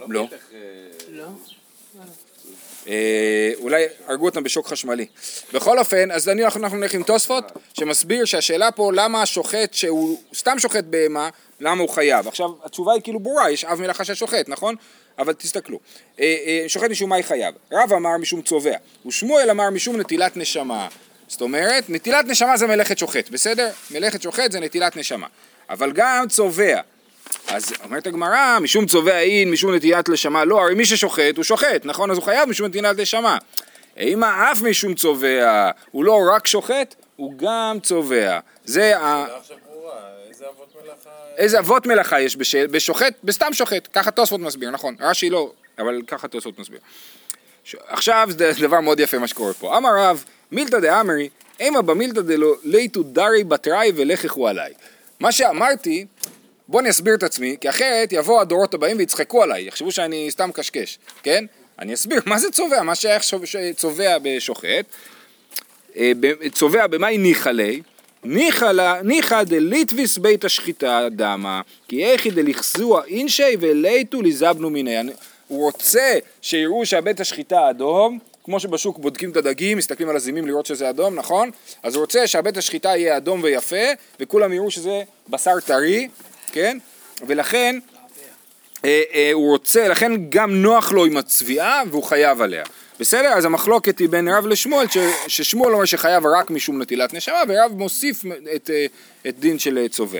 לא. 0.08 0.28
אה, 2.88 3.52
אולי 3.58 3.86
הרגו 4.08 4.26
אותם 4.26 4.44
בשוק 4.44 4.68
חשמלי. 4.68 5.06
בכל 5.54 5.80
אופן, 5.80 6.12
אז 6.12 6.30
אני, 6.30 6.46
אנחנו 6.46 6.78
נלך 6.78 6.94
עם 6.94 7.04
תוספות, 7.04 7.44
שמסביר 7.74 8.26
שהשאלה 8.26 8.72
פה 8.72 8.92
למה 8.94 9.22
השוחט 9.22 9.74
שהוא 9.74 10.20
סתם 10.36 10.60
שוחט 10.60 10.84
בהמה, 10.84 11.30
למה 11.60 11.82
הוא 11.82 11.90
חייב. 11.90 12.28
עכשיו, 12.28 12.50
התשובה 12.64 12.94
היא 12.94 13.02
כאילו 13.02 13.20
ברורה, 13.20 13.52
יש 13.52 13.66
אב 13.66 13.82
מלאכה 13.82 14.06
של 14.06 14.14
שוחט, 14.14 14.50
נכון? 14.50 14.76
אבל 15.20 15.34
תסתכלו. 15.34 15.80
אה, 16.20 16.36
אה, 16.46 16.66
שוחט 16.68 16.90
משום 16.90 17.10
מה 17.10 17.16
היא 17.16 17.24
חייב. 17.24 17.56
רב 17.72 17.94
אמר 17.94 18.18
משום 18.18 18.42
צובע, 18.42 18.76
ושמואל 19.06 19.50
אמר 19.50 19.70
משום 19.70 19.98
נטילת 19.98 20.38
נשמה. 20.38 20.88
זאת 21.28 21.42
אומרת, 21.42 21.90
נטילת 21.90 22.26
נשמה 22.26 22.58
זה 22.58 22.68
מלאכת 22.68 22.98
שוחט, 22.98 23.30
בסדר? 23.30 23.70
מלאכת 23.92 24.22
שוחט 24.22 24.52
זה 24.52 24.60
נטילת 24.60 24.98
נשמה. 24.98 25.28
אבל 25.70 25.92
גם 25.92 26.26
צובע. 26.30 26.82
אז 27.48 27.74
אומרת 27.84 28.08
הגמרא, 28.08 28.60
משום 28.62 28.86
צובע 28.86 29.20
אין, 29.20 29.52
משום 29.52 29.74
נטילת 29.74 30.10
לשמה, 30.10 30.46
לא, 30.46 30.62
הרי 30.62 30.76
מי 30.76 30.86
ששוחט 30.86 31.38
הוא 31.38 31.44
שוחט, 31.44 31.82
נכון? 31.84 32.12
אז 32.12 32.18
הוא 32.18 32.26
חייב 32.26 32.50
משום 32.50 32.68
נטילת 32.68 32.98
לשמה. 32.98 33.38
אם 34.00 34.24
אף 34.24 34.62
משום 34.62 34.94
צובע, 34.94 35.72
הוא 35.92 36.06
לא 36.06 36.20
רק 36.36 36.48
שוחט, 36.48 36.96
הוא 37.16 37.34
גם 37.38 37.78
צובע. 37.84 38.40
זה 38.66 38.98
ה... 38.98 39.26
איזה 41.38 41.60
אבות 41.60 41.88
מלאכה... 41.88 42.22
יש 42.22 42.38
בשל, 42.38 42.68
בשוחט, 42.68 43.14
בסתם 43.24 43.54
שוחט, 43.54 43.88
ככה 43.94 44.12
תוספות 44.12 44.40
מסביר, 44.40 44.72
נכון, 44.72 44.96
רש"י 45.00 45.30
לא, 45.30 45.52
אבל 45.80 46.02
ככה 46.08 46.28
תוספות 46.28 46.60
מסביר. 46.60 46.80
עכשיו 47.88 48.30
זה 48.32 48.52
דבר 48.62 48.80
מאוד 48.80 49.00
יפה 49.00 49.20
מה 49.20 49.28
שקורה 49.28 49.54
פה. 49.54 49.78
אמר 49.78 49.90
רב, 49.98 50.24
מילתא 50.52 50.80
דאמרי, 50.80 51.30
אימה 51.60 51.82
במילתא 51.82 52.22
דלא 52.22 52.56
ליטו 52.64 53.04
דרי 53.04 53.44
בתראי 53.44 53.92
ולככו 53.96 54.48
עליי. 54.48 54.74
מה 55.20 55.32
שאמרתי, 55.32 56.06
בוא 56.70 56.80
אני 56.80 56.90
אסביר 56.90 57.16
את 57.16 57.24
עצמי, 57.24 57.56
כי 57.62 57.70
אחרת 57.70 58.12
יבואו 58.14 58.42
הדורות 58.42 58.74
הבאים 58.74 58.98
ויצחקו 58.98 59.44
עליי, 59.44 59.64
יחשבו 59.68 59.92
שאני 59.92 60.28
סתם 60.32 60.50
קשקש, 60.54 61.00
כן? 61.24 61.46
אני 61.80 61.94
אסביר, 61.94 62.22
מה 62.26 62.40
זה 62.40 62.52
צובע? 62.52 62.82
מה 62.84 62.96
שייך 62.96 63.24
שוב- 63.24 63.46
ש- 63.46 63.56
צובע 63.76 64.18
בשוחט? 64.22 64.86
אה, 65.98 66.12
צובע 66.54 66.88
במאי 66.88 67.18
ניחא 67.18 67.50
ליה? 67.50 67.80
ניחא 69.04 69.44
דליטביס 69.44 70.18
בית 70.18 70.46
השחיטה 70.46 71.08
דמה, 71.12 71.62
כי 71.88 72.06
איכי 72.06 72.30
דלכסוע 72.32 73.02
אינשי 73.06 73.56
וליטו 73.60 74.22
ליזבנו 74.22 74.70
מיני. 74.70 75.00
אני- 75.00 75.12
הוא 75.48 75.64
רוצה 75.64 76.18
שיראו 76.42 76.86
שהבית 76.86 77.20
השחיטה 77.20 77.70
אדום, 77.70 78.20
כמו 78.44 78.60
שבשוק 78.60 78.98
בודקים 79.00 79.32
את 79.32 79.38
הדגים, 79.38 79.78
מסתכלים 79.78 80.10
על 80.10 80.16
הזימים 80.16 80.48
לראות 80.48 80.66
שזה 80.66 80.90
אדום, 80.90 81.16
נכון? 81.16 81.52
אז 81.84 81.96
הוא 81.96 82.02
רוצה 82.02 82.28
שהבית 82.28 82.58
השחיטה 82.58 82.90
יהיה 82.90 83.18
אדום 83.18 83.40
ויפה, 83.44 83.76
וכולם 84.20 84.54
יראו 84.54 84.72
שזה 84.72 85.02
בשר 85.30 85.60
טרי, 85.60 86.08
כן? 86.50 86.78
ולכן 87.28 87.80
אה, 88.86 89.02
אה, 89.14 89.30
הוא 89.34 89.52
רוצה, 89.52 89.88
לכן 89.88 90.12
גם 90.30 90.62
נוח 90.62 90.92
לו 90.92 91.06
עם 91.06 91.18
הצביעה 91.18 91.82
והוא 91.92 92.04
חייב 92.04 92.42
עליה. 92.42 92.64
בסדר? 93.00 93.28
אז 93.28 93.46
המחלוקת 93.46 94.00
היא 94.00 94.10
בין 94.10 94.28
רב 94.28 94.48
לשמואל, 94.48 94.88
ש, 94.88 94.98
ששמואל 95.28 95.74
אומר 95.74 95.86
שחייב 95.86 96.26
רק 96.26 96.50
משום 96.50 96.82
נטילת 96.82 97.14
נשמה, 97.14 97.42
ורב 97.48 97.72
מוסיף 97.72 98.24
את, 98.56 98.70
אה, 98.70 98.86
את 99.28 99.40
דין 99.40 99.60
של 99.60 99.78
אה, 99.78 99.90
צובע. 99.90 100.20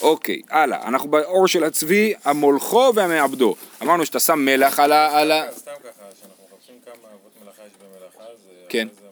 אוקיי, 0.00 0.42
הלאה, 0.50 0.88
אנחנו 0.88 1.08
באור 1.08 1.48
של 1.48 1.64
הצבי, 1.64 2.14
המולכו 2.24 2.92
והמעבדו. 2.94 3.54
אמרנו 3.82 4.06
שאתה 4.06 4.20
שם 4.20 4.38
מלח 4.38 4.80
על 4.80 4.92
ה... 4.92 5.18
על 5.20 5.32
ה... 5.32 5.44
סתם 5.56 5.70
ככה, 5.84 5.90
כשאנחנו 6.14 6.44
מחפשים 6.52 6.74
כמה 6.84 6.94
אבות 6.94 7.32
מלאכה 7.42 7.62
יש 7.66 7.72
במלאכה, 7.82 8.30
כן. 8.68 8.88
זה 9.00 9.08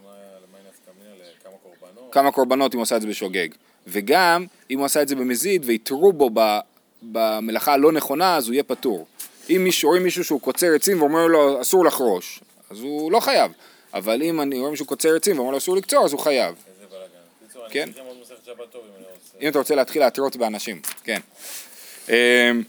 מינה 0.99 1.15
לכמה 1.41 1.57
קורבנות? 1.63 2.13
כמה 2.13 2.33
קורבנות 2.33 2.75
אם 2.75 2.81
עושה 2.81 2.97
את 2.97 3.03
זה 3.03 3.09
בשוגג. 3.09 3.49
וגם 3.87 4.47
אם 4.71 4.79
הוא 4.79 4.87
עשה 4.87 5.03
את 5.03 5.09
זה 5.09 5.15
במזיד 5.17 5.63
ויתרו 5.65 6.13
בו 6.13 6.31
במלאכה 7.03 7.73
הלא 7.73 7.93
נכונה, 7.93 8.37
אז 8.37 8.47
הוא 8.47 8.55
יהיה 8.55 8.63
פטור. 8.65 9.07
אם 9.51 9.61
מישהו, 9.65 9.89
רואים 9.89 10.03
מישהו 10.03 10.25
שהוא 10.25 10.41
קוצר 10.41 10.75
עצים 10.75 11.03
ואומר 11.03 11.27
לו 11.27 11.61
אסור 11.61 11.85
לחרוש, 11.85 12.41
אז 12.71 12.81
הוא 12.81 13.13
לא 13.13 13.21
חייב. 13.21 13.53
אבל 13.95 14.23
אם 14.23 14.41
אני 14.41 14.59
רואה 14.59 14.71
מישהו 14.71 14.87
קוצר 14.87 15.17
עצים 15.17 15.39
ואומר 15.39 15.51
לו 15.51 15.59
אסור 15.59 15.77
לקצור, 15.77 16.05
אז 16.05 16.13
הוא 16.13 16.21
חייב. 16.21 16.55
כן. 17.71 17.89
אם 19.43 19.49
אתה 19.49 19.59
רוצה 19.59 19.75
להתחיל 19.75 20.03
להתרות 20.03 20.37
באנשים, 20.37 20.81
כן. 21.05 21.21
אה, 22.09 22.15
אה, 22.15 22.51
אמ- 22.51 22.57
אמר- 22.57 22.63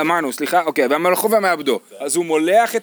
אמרנו, 0.00 0.32
סליחה, 0.32 0.62
אוקיי, 0.62 0.86
והמלאכו 0.86 1.30
והמעבדו. 1.30 1.80
אז 1.98 2.16
הוא 2.16 2.24
מולח 2.24 2.76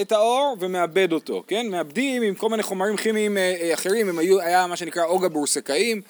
את 0.00 0.12
האור 0.12 0.56
ומעבד 0.60 1.12
אותו, 1.12 1.44
כן? 1.48 1.66
מעבדים 1.70 2.22
עם 2.22 2.34
כל 2.34 2.48
מיני 2.48 2.62
חומרים 2.62 2.96
כימיים 2.96 3.36
אה, 3.38 3.54
אה, 3.60 3.74
אחרים, 3.74 4.08
הם 4.08 4.18
היו, 4.18 4.40
היה 4.40 4.66
מה 4.66 4.76
שנקרא 4.76 5.04
אוגה 5.04 5.28
בורסקאים, 5.28 6.00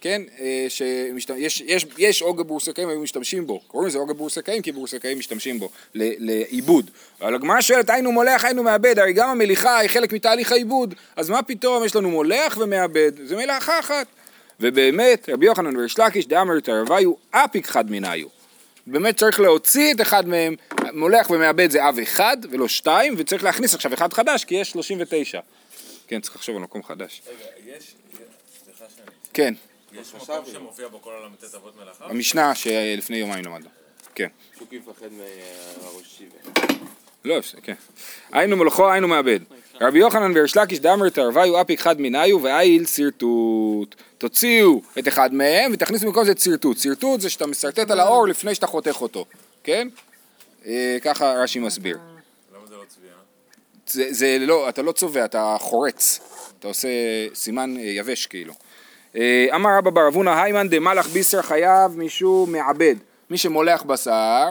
כן? 0.00 0.22
אה, 0.40 0.66
שמשת- 0.68 1.30
יש- 1.36 1.62
יש- 1.66 1.86
יש 1.98 2.22
אוגה 2.22 2.42
בורסקאים, 2.42 2.88
היו 2.88 3.00
משתמשים 3.00 3.46
בו. 3.46 3.60
קוראים 3.66 3.88
לזה 3.88 3.98
אוגה 3.98 4.14
בורסקאים 4.14 4.62
כי 4.62 4.72
בורסקאים 4.72 5.18
משתמשים 5.18 5.58
בו 5.58 5.68
לעיבוד. 5.94 6.90
אבל 7.22 7.34
הגמרא 7.34 7.60
שואלת, 7.60 7.90
היינו 7.90 8.12
מולח, 8.12 8.44
היינו 8.44 8.62
מעבד, 8.62 8.98
הרי 8.98 9.12
גם 9.12 9.28
המליחה 9.28 9.78
היא 9.78 9.88
חלק 9.90 10.12
מתהליך 10.12 10.52
העיבוד, 10.52 10.94
אז 11.16 11.30
מה 11.30 11.42
פתאום 11.42 11.84
יש 11.84 11.96
לנו 11.96 12.10
מולח 12.10 12.58
ומעבד? 12.60 13.12
זה 13.24 13.36
מלאכה 13.36 13.78
אחת. 13.80 14.06
ובאמת, 14.60 15.28
רבי 15.32 15.46
יוחנן 15.46 15.76
וריש 15.76 15.98
לקיש 15.98 16.26
דאמר 16.26 16.60
תרוויו 16.60 17.12
אפיק 17.30 17.66
חד 17.66 17.90
מניו. 17.90 18.28
באמת 18.86 19.16
צריך 19.16 19.40
להוציא 19.40 19.94
את 19.94 20.00
אחד 20.00 20.28
מהם, 20.28 20.54
מולח 20.92 21.30
ומעבד 21.30 21.70
זה 21.70 21.88
אב 21.88 21.98
אחד 21.98 22.36
ולא 22.50 22.68
שתיים, 22.68 23.14
וצריך 23.18 23.44
להכניס 23.44 23.74
עכשיו 23.74 23.94
אחד 23.94 24.12
חדש 24.12 24.44
כי 24.44 24.54
יש 24.54 24.70
39. 24.70 25.40
כן, 26.06 26.20
צריך 26.20 26.36
לחשוב 26.36 26.56
על 26.56 26.62
מקום 26.62 26.82
חדש. 26.82 27.22
רגע, 27.26 27.76
יש... 27.76 27.94
סליחה 28.64 28.84
שאני... 28.96 29.06
כן, 29.32 29.54
יש 29.92 30.14
מקום 30.14 30.44
שמופיע 30.52 30.88
בו 30.88 31.02
כל 31.02 31.10
הל"ט 31.12 31.54
אבות 31.54 31.76
מלאכה? 31.76 32.04
המשנה 32.04 32.54
שלפני 32.54 33.16
יומיים 33.16 33.44
למדנו. 33.44 33.68
כן. 34.14 34.28
שוקי 34.58 34.78
מפחד 34.78 35.08
מהראש 35.12 36.18
שיבה. 36.18 36.76
לא, 37.24 37.40
כן. 37.62 37.74
היינו 38.32 38.56
מלאכו, 38.56 38.90
היינו 38.90 39.08
מעבד. 39.08 39.40
רבי 39.82 39.98
יוחנן 39.98 40.32
וריש 40.36 40.56
לקיש 40.56 40.80
דאמר 40.80 41.08
תרוויו 41.08 41.60
אפיק 41.60 41.80
חד 41.80 42.00
מניו 42.00 42.42
ואיל 42.42 42.86
שרטוט. 42.86 43.94
תוציאו 44.18 44.82
את 44.98 45.08
אחד 45.08 45.34
מהם 45.34 45.72
ותכניסו 45.72 46.06
במקום 46.06 46.24
זה 46.24 46.32
שרטוט. 46.38 46.78
שרטוט 46.78 47.20
זה 47.20 47.30
שאתה 47.30 47.46
משרטט 47.46 47.90
על 47.90 48.00
האור 48.00 48.28
לפני 48.28 48.54
שאתה 48.54 48.66
חותך 48.66 49.00
אותו, 49.00 49.24
כן? 49.64 49.88
אה, 50.66 50.96
ככה 51.02 51.32
רש"י 51.32 51.58
מסביר. 51.58 51.98
למה 52.54 52.66
זה 52.66 52.74
לא 52.76 52.82
צביעה? 52.88 53.14
זה, 53.86 54.06
זה 54.10 54.36
לא, 54.40 54.68
אתה 54.68 54.82
לא 54.82 54.92
צובע, 54.92 55.24
אתה 55.24 55.56
חורץ. 55.60 56.20
אתה 56.58 56.68
עושה 56.68 56.88
סימן 57.34 57.76
אה, 57.76 57.82
יבש 57.82 58.26
כאילו. 58.26 58.54
אה, 59.16 59.46
אמר 59.54 59.70
רבא 59.78 59.90
בר 59.90 60.08
אבונה 60.08 60.42
היימן 60.42 60.68
דמלאך 60.68 61.06
בישר 61.06 61.42
חייב 61.42 61.98
משום 61.98 62.52
מעבד. 62.52 62.94
מי 63.30 63.38
שמולח 63.38 63.82
בשר, 63.82 64.46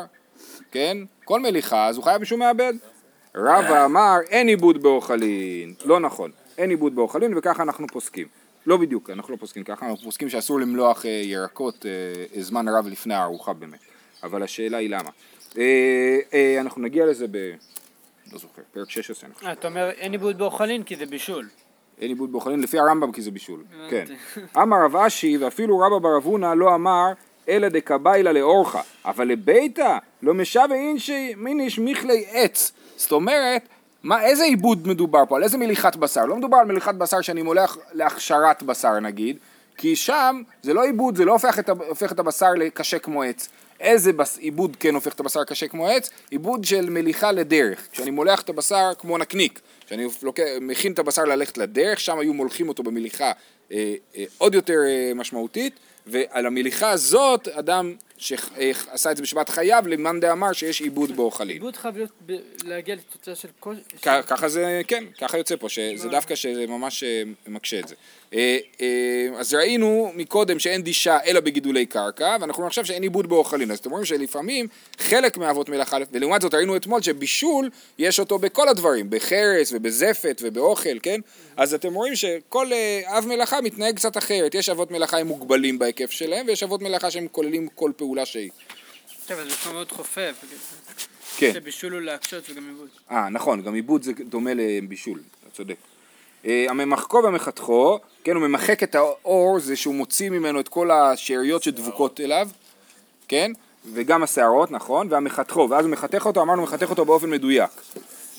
כן? 0.72 0.98
כל 1.26 1.40
מליחה, 1.40 1.88
אז 1.88 1.96
הוא 1.96 2.04
חייב 2.04 2.22
משום 2.22 2.40
מעבד. 2.40 2.74
רבא 3.40 3.86
אמר 3.86 4.18
אין 4.30 4.48
עיבוד 4.48 4.84
באוכלין. 4.84 5.74
לא 5.86 6.00
נכון, 6.00 6.32
אין 6.58 6.70
עיבוד 6.70 6.96
באוכלין 6.96 7.38
וככה 7.38 7.64
אנחנו 7.64 7.88
פוסקים. 7.88 8.28
לא 8.66 8.78
בדיוק, 8.78 9.10
אנחנו 9.10 9.34
לא 9.34 9.38
פוסקים 9.38 9.64
ככה, 9.64 9.90
אנחנו 9.90 10.04
פוסקים 10.04 10.30
שאסור 10.30 10.60
למלוח 10.60 11.06
אה, 11.06 11.12
ירקות 11.24 11.86
אה, 11.86 12.42
זמן 12.42 12.68
רב 12.68 12.88
לפני 12.88 13.14
הארוחה 13.14 13.54
באמת. 13.54 13.80
אבל 14.24 14.44
השאלה 14.44 14.78
היא 14.78 14.90
למה. 14.90 15.10
אה, 15.58 16.20
אה, 16.34 16.62
אנחנו 16.62 16.82
נגיע 16.82 17.06
לזה 17.06 17.26
ב... 17.32 17.38
לא 18.32 18.40
זוכר, 18.40 18.62
פרק 18.74 18.90
16 18.90 19.28
אני 19.28 19.36
חושב. 19.36 19.48
אה, 19.48 19.52
אתה 19.52 19.68
אומר 19.68 19.90
אין 19.90 20.12
עיבוד 20.12 20.38
באוכלין 20.38 20.84
כי 20.84 20.96
זה 20.96 21.06
בישול. 21.06 21.48
אין 22.02 22.10
עיבוד 22.10 22.32
באוכלין, 22.32 22.60
לפי 22.60 22.80
הרמב"ם 22.80 23.12
כי 23.12 23.22
זה 23.22 23.32
בישול. 23.32 23.64
כן. 23.90 24.06
אמר 24.62 24.78
רב 24.86 24.96
אשי, 24.96 25.38
ואפילו 25.38 25.80
רבא 25.80 25.98
בר 25.98 26.18
אבונה 26.18 26.56
לא 26.56 26.76
אמר, 26.76 27.06
אלא 27.50 27.70
דקביילה 27.70 28.32
לאורחה, 28.32 28.82
אבל 29.06 29.28
לביתה 29.28 29.98
לא 30.22 30.34
משווה 30.34 30.76
אינשי 30.76 31.34
מיניש 31.38 31.80
מכלי 31.80 32.26
עץ. 32.32 32.72
זאת 33.00 33.12
אומרת, 33.12 33.68
מה, 34.04 34.24
איזה 34.24 34.44
עיבוד 34.44 34.88
מדובר 34.88 35.24
פה? 35.30 35.36
על 35.38 35.44
איזה 35.44 35.58
מליחת 35.58 35.96
בשר? 35.96 36.26
לא 36.26 36.36
מדובר 36.36 36.58
על 36.58 36.66
מליחת 36.66 36.96
בשר 36.96 37.22
שאני 37.22 37.42
מולח 37.42 37.78
להכשרת 37.94 38.64
בשר 38.64 39.00
נגיד, 39.00 39.38
כי 39.78 39.96
שם 39.96 40.42
זה 40.64 40.74
לא 40.74 40.84
עיבוד, 40.84 41.16
זה 41.16 41.26
לא 41.26 41.32
הופך 41.32 41.60
את, 41.60 41.70
הופך 41.70 42.12
את 42.12 42.20
הבשר 42.20 42.54
לקשה 42.54 43.00
כמו 43.00 43.24
עץ. 43.24 43.50
איזה 43.80 44.14
בס, 44.14 44.38
עיבוד 44.38 44.78
כן 44.80 44.96
הופך 44.96 45.14
את 45.14 45.20
הבשר 45.20 45.44
קשה 45.44 45.68
כמו 45.68 45.88
עץ? 45.88 46.10
עיבוד 46.30 46.66
של 46.66 46.90
מליחה 46.90 47.32
לדרך. 47.32 47.88
כשאני 47.92 48.10
מולח 48.10 48.42
את 48.42 48.50
הבשר 48.50 48.92
כמו 49.00 49.18
נקניק, 49.18 49.60
כשאני 49.86 50.08
לוקח, 50.22 50.44
מכין 50.62 50.92
את 50.92 51.00
הבשר 51.00 51.24
ללכת 51.24 51.58
לדרך, 51.58 52.00
שם 52.00 52.20
היו 52.20 52.34
מולחים 52.34 52.70
אותו 52.70 52.84
במליחה 52.84 53.32
אה, 53.72 53.96
אה, 54.18 54.24
עוד 54.38 54.56
יותר 54.56 54.78
אה, 54.88 55.12
משמעותית, 55.16 55.80
ועל 56.10 56.46
המליחה 56.46 56.92
הזאת, 56.92 57.48
אדם 57.48 57.94
שעשה 58.20 59.12
את 59.12 59.18
זה 59.18 59.24
בשבת 59.24 59.50
חייו, 59.50 59.84
למאן 59.88 60.20
דאמר 60.20 60.54
שיש 60.54 60.82
עיבוד 60.82 61.16
באוכלים. 61.16 61.56
עיבוד 61.56 61.76
חייב 61.76 61.98
להיות 61.98 62.12
להגיע 62.64 62.96
לתוצאה 62.96 63.36
של 63.36 63.48
כל... 63.60 63.76
ככה 64.02 64.50
זה, 64.50 64.82
כן, 64.88 65.04
ככה 65.22 65.38
יוצא 65.38 65.56
פה, 65.56 65.70
שזה 65.70 66.10
דווקא 66.10 66.36
שזה 66.36 66.68
ממש 66.68 67.04
אה, 67.04 67.24
מקשה 67.48 67.80
את 67.80 67.88
זה. 67.88 67.96
אה, 68.34 68.58
אה, 68.82 69.40
אז 69.40 69.54
ראינו 69.54 70.12
מקודם 70.16 70.60
שאין 70.60 70.82
דישה 70.82 71.18
אלא 71.26 71.40
בגידולי 71.40 71.86
קרקע, 71.86 72.38
ואנחנו 72.42 72.68
עכשיו 72.68 72.86
שאין 72.86 73.04
עיבוד 73.04 73.30
באוכלים, 73.30 73.72
אז 73.72 73.80
אתם 73.80 73.90
רואים 73.90 74.06
שלפעמים 74.06 74.68
חלק 74.98 75.38
מאבות 75.38 75.70
מלאכה, 75.70 75.98
ולעומת 76.12 76.42
זאת 76.42 76.54
ראינו 76.54 76.76
אתמול 76.76 77.02
שבישול 77.02 77.70
יש 77.98 78.20
אותו 78.20 78.40
בכל 78.40 78.70
הדברים, 78.70 79.10
בחרס 79.10 79.74
ובזפת 79.74 80.42
ובאוכל, 80.44 81.00
כן? 81.04 81.22
אז 81.58 81.74
אתם 81.74 81.94
רואים 81.94 82.16
שכל 82.16 82.68
אב 83.06 83.26
מלאכה 83.28 83.62
מתנהג 83.62 83.96
קצת 83.96 84.18
אחרת, 84.18 84.56
יש 84.56 84.70
אבות 84.70 84.92
מלאכה 84.92 85.18
הם 85.18 85.28
מוגבלים 85.28 85.80
בהיקף 85.80 85.99
שלהם, 86.10 86.48
ויש 86.48 86.64
אבות 86.64 86.82
מלאכה 86.82 87.12
שהם 87.12 87.28
כוללים 87.32 87.68
כל 87.76 87.92
פעולה 87.98 88.26
שהיא. 88.26 88.50
טוב, 89.28 89.40
אז 89.40 89.50
זה 89.50 89.56
כבר 89.56 89.74
מאוד 89.74 89.92
חופף. 89.92 90.36
כן. 91.38 91.54
שבישול 91.54 91.94
הוא 91.94 92.02
להקשות 92.02 92.50
וגם 92.50 92.68
עיבוד. 92.68 92.88
אה, 93.12 93.30
נכון, 93.30 93.62
גם 93.62 93.74
עיבוד 93.74 94.04
זה 94.04 94.12
דומה 94.30 94.52
לבישול, 94.56 95.20
אתה 95.42 95.56
צודק. 95.56 95.76
אה, 96.46 96.66
הממחקו 96.70 97.22
והמחתכו, 97.24 98.00
כן, 98.24 98.36
הוא 98.36 98.48
ממחק 98.48 98.84
את 98.84 98.96
האור, 98.96 99.60
זה 99.60 99.76
שהוא 99.76 99.96
מוציא 99.96 100.30
ממנו 100.30 100.60
את 100.60 100.70
כל 100.70 100.92
השאריות 100.92 101.64
שדבוקות 101.64 102.20
אליו, 102.20 102.50
כן, 103.28 103.52
וגם 103.94 104.24
השערות, 104.24 104.72
נכון, 104.72 105.08
והמחתכו, 105.10 105.68
ואז 105.70 105.86
הוא 105.86 105.92
מחתך 105.92 106.26
אותו, 106.26 106.42
אמרנו 106.42 106.64
מחתך 106.64 106.90
אותו 106.90 107.06
באופן 107.06 107.30
מדויק. 107.30 107.72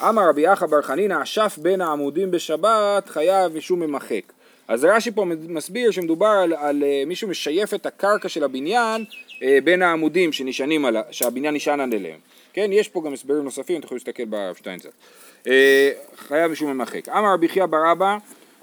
אמר 0.08 0.28
רבי 0.28 0.40
יחא 0.40 0.66
בר 0.66 0.82
חנינא, 0.82 1.22
אשף 1.22 1.58
בין 1.62 1.80
העמודים 1.80 2.30
בשבת, 2.30 3.08
חייב 3.08 3.56
משום 3.56 3.80
ממחק. 3.80 4.22
אז 4.70 4.84
רש"י 4.84 5.10
פה 5.10 5.24
מסביר 5.48 5.90
שמדובר 5.90 6.26
על, 6.26 6.52
על 6.52 6.84
אה, 6.84 7.02
מישהו 7.06 7.28
משייף 7.28 7.74
את 7.74 7.86
הקרקע 7.86 8.28
של 8.28 8.44
הבניין 8.44 9.04
אה, 9.42 9.58
בין 9.64 9.82
העמודים 9.82 10.32
שנשענים 10.32 10.84
על, 10.84 10.96
שהבניין 11.10 11.54
נשען 11.54 11.80
עליהם. 11.80 12.18
כן, 12.52 12.70
יש 12.72 12.88
פה 12.88 13.02
גם 13.06 13.12
הסברים 13.12 13.44
נוספים, 13.44 13.76
אתם 13.76 13.84
יכולים 13.84 14.02
להסתכל 14.06 14.22
בשטיינזר. 14.30 14.88
אה, 15.46 15.90
חייב 16.16 16.52
משום 16.52 16.70
ממחק. 16.70 17.08
אמר 17.08 17.32
רבי 17.34 17.48
חייא 17.48 17.66
בר 17.66 17.92
אבא, 17.92 18.16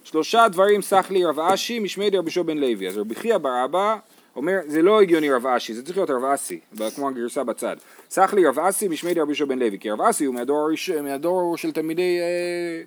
שלושה 0.04 0.48
דברים 0.48 0.82
סח 0.82 1.08
לי 1.12 1.26
רב 1.26 1.40
אשי 1.40 1.80
משמי 1.80 2.10
דרבי 2.10 2.32
שו 2.32 2.44
בן 2.44 2.58
לוי. 2.58 2.88
אז 2.88 2.98
רבי 2.98 3.16
חייא 3.16 3.38
בר 3.38 3.66
אבא 3.66 3.96
אומר, 4.36 4.60
זה 4.68 4.82
לא 4.82 5.02
הגיוני 5.02 5.32
רב 5.32 5.48
אשי, 5.48 5.74
זה 5.74 5.86
צריך 5.86 5.98
להיות 5.98 6.10
רב 6.10 6.24
אסי, 6.24 6.60
כמו 6.96 7.10
הגרסה 7.10 7.44
בצד. 7.44 7.76
סח 8.10 8.34
לי 8.34 8.48
רב 8.48 8.60
אסי 8.60 8.88
משמי 8.88 9.14
דרבי 9.14 9.32
יהושע 9.32 9.46
בן 9.46 9.60
לוי, 9.60 9.80
כי 9.80 9.92
רב 9.92 10.02
אסי 10.02 10.26
הוא 10.26 10.36
מהדור, 10.36 10.70
מהדור 11.04 11.58
של 11.58 11.72
תלמידי, 11.72 12.20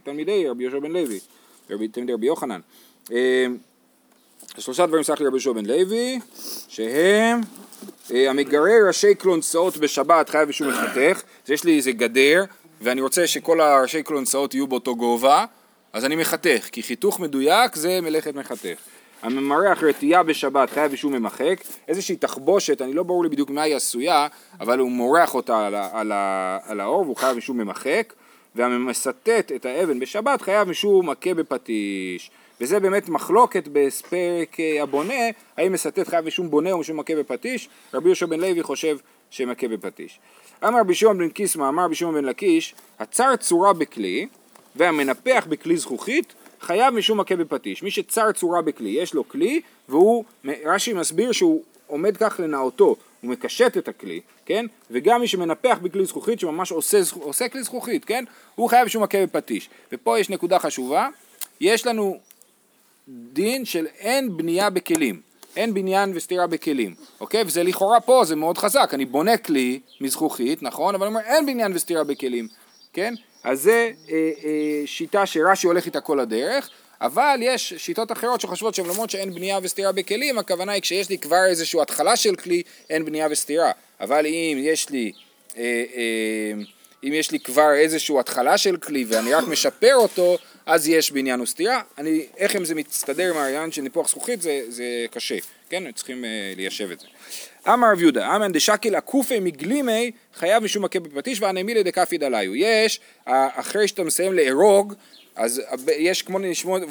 תלמידי 0.02 0.48
רבי 0.48 0.62
יהושע 0.62 0.78
בן 0.78 0.92
לוי, 0.92 1.18
רבי, 1.70 1.88
תלמידי 1.88 2.12
רבי 2.12 2.26
יוחנן. 2.26 2.60
אה, 3.12 3.46
שלושה 4.58 4.86
דברים 4.86 5.02
סח 5.02 5.20
לי 5.20 5.26
רבי 5.26 5.36
יהושע 5.36 5.52
בן 5.52 5.66
לוי, 5.66 6.20
שהם 6.68 7.40
אה, 8.12 8.30
המגרר 8.30 8.86
ראשי 8.86 9.14
קלונסאות 9.14 9.76
בשבת 9.76 10.28
חייב 10.28 10.48
אישום 10.48 10.68
מחתך, 10.68 11.22
אז 11.44 11.50
יש 11.50 11.64
לי 11.64 11.76
איזה 11.76 11.92
גדר, 11.92 12.44
ואני 12.80 13.00
רוצה 13.00 13.26
שכל 13.26 13.60
הראשי 13.60 14.02
קלונסאות 14.02 14.54
יהיו 14.54 14.66
באותו 14.66 14.96
גובה, 14.96 15.44
אז 15.92 16.04
אני 16.04 16.16
מחתך, 16.16 16.68
כי 16.72 16.82
חיתוך 16.82 17.20
מדויק 17.20 17.76
זה 17.76 18.00
מלאכת 18.00 18.34
מחתך. 18.34 18.78
הממרח 19.22 19.82
רטייה 19.82 20.22
בשבת 20.22 20.70
חייב 20.70 20.92
אישום 20.92 21.12
ממחק, 21.12 21.60
איזושהי 21.88 22.16
תחבושת, 22.16 22.82
אני 22.82 22.92
לא 22.92 23.02
ברור 23.02 23.22
לי 23.22 23.28
בדיוק 23.28 23.50
מה 23.50 23.62
היא 23.62 23.76
עשויה, 23.76 24.26
אבל 24.60 24.78
הוא 24.78 24.90
מורח 24.90 25.34
אותה 25.34 25.66
על, 25.66 25.74
על, 25.74 26.12
על 26.66 26.80
האור 26.80 27.00
והוא 27.00 27.16
חייב 27.16 27.36
משום 27.36 27.58
ממחק, 27.58 28.12
והמסטט 28.54 29.28
את 29.28 29.66
האבן 29.66 30.00
בשבת 30.00 30.42
חייב 30.42 30.68
משום 30.68 31.10
מכה 31.10 31.34
בפטיש. 31.34 32.30
וזה 32.60 32.80
באמת 32.80 33.08
מחלוקת 33.08 33.68
בפרק 33.72 34.60
אה, 34.60 34.82
הבונה, 34.82 35.14
האם 35.56 35.72
מסטט 35.72 36.08
חייב 36.08 36.24
משום 36.24 36.50
בונה 36.50 36.72
או 36.72 36.78
משום 36.78 37.00
מכה 37.00 37.16
בפטיש, 37.16 37.68
רבי 37.94 38.08
יהושע 38.08 38.26
בן 38.26 38.40
לוי 38.40 38.62
חושב 38.62 38.96
שמכה 39.30 39.68
בפטיש. 39.68 40.20
אמר 40.64 40.80
רבי 40.80 40.94
שמעון 40.94 41.18
בן 41.18 41.28
קיסמא, 41.28 41.68
אמר 41.68 41.84
רבי 41.84 41.94
שמעון 41.94 42.14
בן 42.14 42.24
לקיש, 42.24 42.74
הצר 42.98 43.36
צורה 43.36 43.72
בכלי 43.72 44.26
והמנפח 44.76 45.46
בכלי 45.48 45.76
זכוכית 45.76 46.34
חייב 46.60 46.94
משום 46.94 47.20
מכה 47.20 47.36
בפטיש. 47.36 47.82
מי 47.82 47.90
שצר 47.90 48.32
צורה 48.32 48.62
בכלי, 48.62 48.90
יש 48.90 49.14
לו 49.14 49.28
כלי 49.28 49.60
והוא, 49.88 50.24
רש"י 50.64 50.92
מסביר 50.92 51.32
שהוא 51.32 51.62
עומד 51.86 52.16
כך 52.16 52.40
לנאותו, 52.40 52.96
הוא 53.20 53.30
מקשט 53.30 53.76
את 53.76 53.88
הכלי, 53.88 54.20
כן? 54.46 54.66
וגם 54.90 55.20
מי 55.20 55.26
שמנפח 55.26 55.78
בכלי 55.82 56.04
זכוכית 56.04 56.40
שממש 56.40 56.72
עושה, 56.72 56.98
עושה 57.20 57.48
כלי 57.48 57.62
זכוכית, 57.62 58.04
כן? 58.04 58.24
הוא 58.54 58.68
חייב 58.68 58.86
משום 58.86 59.02
מכה 59.02 59.26
בפטיש. 59.26 59.70
ופה 59.92 60.18
יש 60.18 60.30
נקודה 60.30 60.58
חשובה, 60.58 61.08
יש 61.60 61.86
לנו 61.86 62.18
דין 63.32 63.64
של 63.64 63.86
אין 63.98 64.36
בנייה 64.36 64.70
בכלים, 64.70 65.20
אין 65.56 65.74
בניין 65.74 66.12
וסתירה 66.14 66.46
בכלים, 66.46 66.94
אוקיי? 67.20 67.42
וזה 67.46 67.62
לכאורה 67.62 68.00
פה, 68.00 68.22
זה 68.24 68.36
מאוד 68.36 68.58
חזק, 68.58 68.90
אני 68.94 69.04
בונה 69.04 69.36
כלי 69.36 69.80
מזכוכית, 70.00 70.62
נכון? 70.62 70.94
אבל 70.94 71.06
אני 71.06 71.14
אומר 71.14 71.26
אין 71.26 71.46
בניין 71.46 71.72
וסתירה 71.74 72.04
בכלים, 72.04 72.48
כן? 72.92 73.14
אז 73.44 73.62
זה 73.62 73.90
אה, 74.10 74.30
אה, 74.44 74.82
שיטה 74.86 75.26
שרש"י 75.26 75.66
הולך 75.66 75.86
איתה 75.86 76.00
כל 76.00 76.20
הדרך, 76.20 76.70
אבל 77.00 77.40
יש 77.42 77.74
שיטות 77.76 78.12
אחרות 78.12 78.40
שחושבות 78.40 78.74
שהן 78.74 78.86
למרות 78.86 79.10
שאין 79.10 79.34
בנייה 79.34 79.58
וסתירה 79.62 79.92
בכלים, 79.92 80.38
הכוונה 80.38 80.72
היא 80.72 80.82
כשיש 80.82 81.08
לי 81.10 81.18
כבר 81.18 81.44
איזושהי 81.48 81.80
התחלה 81.80 82.16
של 82.16 82.36
כלי, 82.36 82.62
אין 82.90 83.04
בנייה 83.04 83.28
וסתירה. 83.30 83.70
אבל 84.00 84.26
אם 84.26 84.58
יש 84.60 84.90
לי, 84.90 85.12
אה, 85.56 85.62
אה, 85.96 86.52
אם 87.04 87.12
יש 87.12 87.30
לי 87.30 87.40
כבר 87.40 87.72
איזושהי 87.74 88.18
התחלה 88.18 88.58
של 88.58 88.76
כלי 88.76 89.04
ואני 89.08 89.34
רק 89.34 89.44
משפר 89.48 89.94
אותו, 89.94 90.38
אז 90.66 90.88
יש 90.88 91.10
בניין 91.12 91.40
וסתירה. 91.40 91.82
אני, 91.98 92.26
איך 92.36 92.56
אם 92.56 92.64
זה 92.64 92.74
מצטדר 92.74 93.30
עם 93.30 93.36
העניין 93.36 93.72
של 93.72 93.82
ניפוח 93.82 94.08
זכוכית 94.08 94.42
זה, 94.42 94.62
זה 94.68 94.84
קשה, 95.10 95.36
כן? 95.70 95.92
צריכים 95.92 96.24
אה, 96.24 96.52
ליישב 96.56 96.90
את 96.90 97.00
זה. 97.00 97.06
אמר 97.68 97.92
רב 97.92 98.00
יהודה, 98.00 98.36
אמן 98.36 98.52
דשקיל 98.52 98.94
עקופי 98.94 99.40
מגלימי 99.40 100.10
חייב 100.34 100.62
משום 100.62 100.84
מכה 100.84 101.00
בפטיש 101.00 101.40
ואנמילי 101.40 101.82
דקפי 101.82 102.18
דליו. 102.18 102.54
יש, 102.54 103.00
אה, 103.28 103.48
אחרי 103.54 103.88
שאתה 103.88 104.04
מסיים 104.04 104.32
לארוג, 104.32 104.94
אז 105.36 105.62
אה, 105.88 105.92
יש 105.92 106.22
כמו 106.22 106.38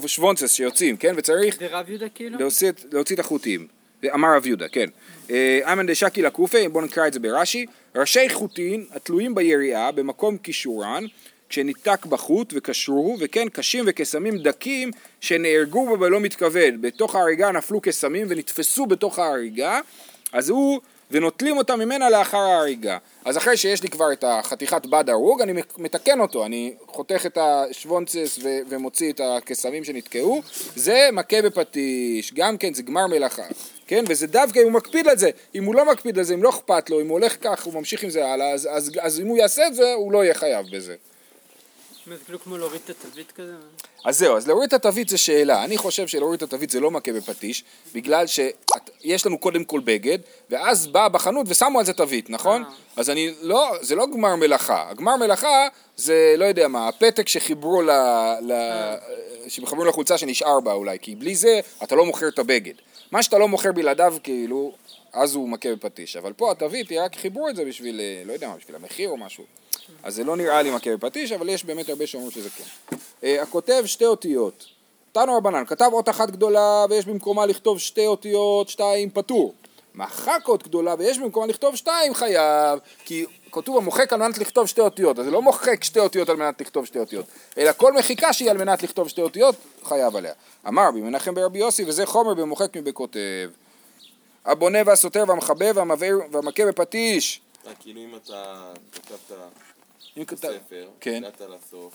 שוונצס 0.05 0.53
שיוצאים, 0.53 0.97
כן? 0.97 1.13
וצריך 1.17 1.57
זה 1.59 1.67
רב 1.71 1.89
יהודה 1.89 2.09
כאילו? 2.09 2.39
להוציא, 2.39 2.71
להוציא 2.91 3.15
את 3.15 3.19
החוטים. 3.19 3.78
אמר 4.13 4.35
רב 4.35 4.47
יהודה, 4.47 4.67
כן. 4.67 4.85
אה, 5.31 5.73
אמן 5.73 5.85
דשקי 5.85 6.21
לקופי, 6.21 6.67
בואו 6.67 6.85
נקרא 6.85 7.07
את 7.07 7.13
זה 7.13 7.19
ברש"י. 7.19 7.65
ראשי 7.95 8.29
חוטין 8.29 8.85
התלויים 8.91 9.35
ביריעה 9.35 9.91
במקום 9.91 10.37
קישורן, 10.37 11.03
כשניתק 11.49 12.05
בחוט 12.05 12.53
וקשרו, 12.55 13.17
וכן 13.19 13.49
קשים 13.49 13.83
וקסמים 13.87 14.37
דקים 14.37 14.91
שנהרגו 15.21 15.85
בו 15.85 15.97
בלא 15.97 16.19
מתכוון. 16.19 16.81
בתוך 16.81 17.15
ההריגה 17.15 17.51
נפלו 17.51 17.81
קסמים 17.81 18.27
ונתפסו 18.29 18.85
בתוך 18.85 19.19
ההריגה, 19.19 19.79
אז 20.31 20.49
הוא, 20.49 20.81
ונוטלים 21.11 21.57
אותם 21.57 21.79
ממנה 21.79 22.09
לאחר 22.09 22.37
ההריגה. 22.37 22.97
אז 23.25 23.37
אחרי 23.37 23.57
שיש 23.57 23.83
לי 23.83 23.89
כבר 23.89 24.13
את 24.13 24.23
החתיכת 24.27 24.85
בד 24.85 25.09
הרוג, 25.09 25.41
אני 25.41 25.61
מתקן 25.77 26.19
אותו, 26.19 26.45
אני 26.45 26.73
חותך 26.87 27.25
את 27.25 27.37
השוונצס 27.41 28.39
ו- 28.43 28.59
ומוציא 28.69 29.11
את 29.11 29.21
הקסמים 29.23 29.83
שנתקעו, 29.83 30.41
זה 30.75 31.09
מכה 31.13 31.41
בפטיש, 31.41 32.33
גם 32.33 32.57
כן 32.57 32.73
זה 32.73 32.83
גמר 32.83 33.07
מלאכה, 33.07 33.43
כן? 33.87 34.03
וזה 34.07 34.27
דווקא 34.27 34.59
אם 34.59 34.63
הוא 34.63 34.71
מקפיד 34.71 35.07
על 35.07 35.17
זה, 35.17 35.29
אם 35.55 35.63
הוא 35.63 35.75
לא 35.75 35.91
מקפיד 35.91 36.17
על 36.17 36.23
זה, 36.23 36.33
אם 36.33 36.43
לא 36.43 36.49
אכפת 36.49 36.89
לו, 36.89 37.01
אם 37.01 37.07
הוא 37.07 37.19
הולך 37.19 37.37
כך, 37.41 37.63
הוא 37.63 37.73
ממשיך 37.73 38.03
עם 38.03 38.09
זה 38.09 38.25
הלאה, 38.25 38.51
אז, 38.51 38.67
אז, 38.71 38.91
אז 39.01 39.19
אם 39.19 39.27
הוא 39.27 39.37
יעשה 39.37 39.67
את 39.67 39.75
זה, 39.75 39.93
הוא 39.93 40.11
לא 40.11 40.23
יהיה 40.23 40.33
חייב 40.33 40.65
בזה. 40.71 40.95
זה 42.17 42.23
כאילו 42.25 42.39
כמו 42.39 42.57
להוריד 42.57 42.81
את 42.85 42.89
התווית 42.89 43.31
כזה? 43.31 43.53
אז 44.05 44.17
זהו, 44.19 44.37
אז 44.37 44.47
להוריד 44.47 44.67
את 44.67 44.73
התווית 44.73 45.09
זה 45.09 45.17
שאלה. 45.17 45.63
אני 45.63 45.77
חושב 45.77 46.07
שלהוריד 46.07 46.43
את 46.43 46.47
התווית 46.47 46.69
זה 46.69 46.79
לא 46.79 46.91
מכה 46.91 47.13
בפטיש, 47.13 47.63
בגלל 47.93 48.25
שיש 48.27 49.25
לנו 49.25 49.37
קודם 49.37 49.63
כל 49.63 49.79
בגד, 49.79 50.19
ואז 50.49 50.87
באה 50.87 51.09
בחנות 51.09 51.45
ושמו 51.49 51.79
על 51.79 51.85
זה 51.85 51.93
תווית, 51.93 52.29
נכון? 52.29 52.63
אה. 52.63 52.69
אז 52.95 53.09
אני 53.09 53.33
לא, 53.41 53.71
זה 53.81 53.95
לא 53.95 54.05
גמר 54.13 54.35
מלאכה. 54.35 54.89
הגמר 54.89 55.15
מלאכה 55.15 55.67
זה, 55.97 56.35
לא 56.37 56.45
יודע 56.45 56.67
מה, 56.67 56.87
הפתק 56.87 57.27
שחיברו 57.27 57.81
ל... 57.81 57.91
ל 58.41 58.53
שחיברו 59.47 59.85
לחולצה 59.85 60.17
שנשאר 60.17 60.59
בה 60.59 60.73
אולי, 60.73 60.97
כי 61.01 61.15
בלי 61.15 61.35
זה 61.35 61.59
אתה 61.83 61.95
לא 61.95 62.05
מוכר 62.05 62.27
את 62.27 62.39
הבגד. 62.39 62.73
מה 63.11 63.23
שאתה 63.23 63.37
לא 63.37 63.47
מוכר 63.47 63.71
בלעדיו, 63.71 64.15
כאילו, 64.23 64.73
אז 65.13 65.35
הוא 65.35 65.49
מכה 65.49 65.75
בפטיש. 65.75 66.15
אבל 66.15 66.33
פה 66.33 66.51
התווית, 66.51 66.91
רק 66.91 67.15
חיברו 67.15 67.49
את 67.49 67.55
זה 67.55 67.65
בשביל, 67.65 67.99
אה, 67.99 68.23
לא 68.25 68.33
יודע 68.33 68.47
מה, 68.47 68.55
בשביל 68.55 68.75
המחיר 68.75 69.09
או 69.09 69.17
משהו. 69.17 69.43
אז 70.03 70.15
זה 70.15 70.23
לא 70.23 70.37
נראה 70.37 70.61
לי 70.61 70.71
מכה 70.71 70.97
בפטיש, 70.97 71.31
אבל 71.31 71.49
יש 71.49 71.65
באמת 71.65 71.89
הרבה 71.89 72.07
שאומרים 72.07 72.31
שזה 72.31 72.49
כן. 72.49 72.95
אה, 73.23 73.41
הכותב 73.41 73.83
שתי 73.85 74.05
אותיות. 74.05 74.65
תנו 75.11 75.37
רבנן, 75.37 75.65
כתב 75.65 75.89
אות 75.93 76.09
אחת 76.09 76.29
גדולה 76.29 76.85
ויש 76.89 77.05
במקומה 77.05 77.45
לכתוב 77.45 77.79
שתי 77.79 78.07
אותיות, 78.07 78.69
שתיים 78.69 79.09
פטור. 79.09 79.53
מחק 79.95 80.41
אות 80.47 80.63
גדולה 80.63 80.95
ויש 80.99 81.19
במקומה 81.19 81.47
לכתוב 81.47 81.75
שתיים 81.75 82.13
חייב, 82.13 82.79
כי 83.05 83.25
כתוב 83.51 83.77
המוחק 83.77 84.13
על 84.13 84.19
מנת 84.19 84.37
לכתוב 84.37 84.67
שתי 84.67 84.81
אותיות, 84.81 85.19
אז 85.19 85.25
זה 85.25 85.31
לא 85.31 85.41
מוחק 85.41 85.83
שתי 85.83 85.99
אותיות 85.99 86.29
על 86.29 86.35
מנת 86.35 86.61
לכתוב 86.61 86.85
שתי 86.85 86.99
אותיות, 86.99 87.25
אלא 87.57 87.71
כל 87.77 87.93
מחיקה 87.93 88.33
שהיא 88.33 88.51
על 88.51 88.57
מנת 88.57 88.83
לכתוב 88.83 89.09
שתי 89.09 89.21
אותיות, 89.21 89.55
חייב 89.83 90.15
עליה. 90.15 90.33
אמר 90.67 90.87
רבי 90.87 91.01
מנחם 91.01 91.33
ברבי 91.33 91.59
יוסי, 91.59 91.83
וזה 91.87 92.05
חומר 92.05 92.33
במוחק 92.33 92.77
מבכותב. 92.77 93.49
הבונה 94.45 94.79
והסותר 94.85 95.23
והמחבב 95.27 95.75
והמכה 96.31 96.65
בפטיש. 96.65 97.41
אה, 97.67 97.71
כאילו 97.79 98.01
אם 98.01 98.15
אתה 98.15 98.71
כתבת. 98.93 99.68
ספר, 100.35 100.89
כן. 100.99 101.23
הגעת 101.23 101.41
לסוף, 101.41 101.93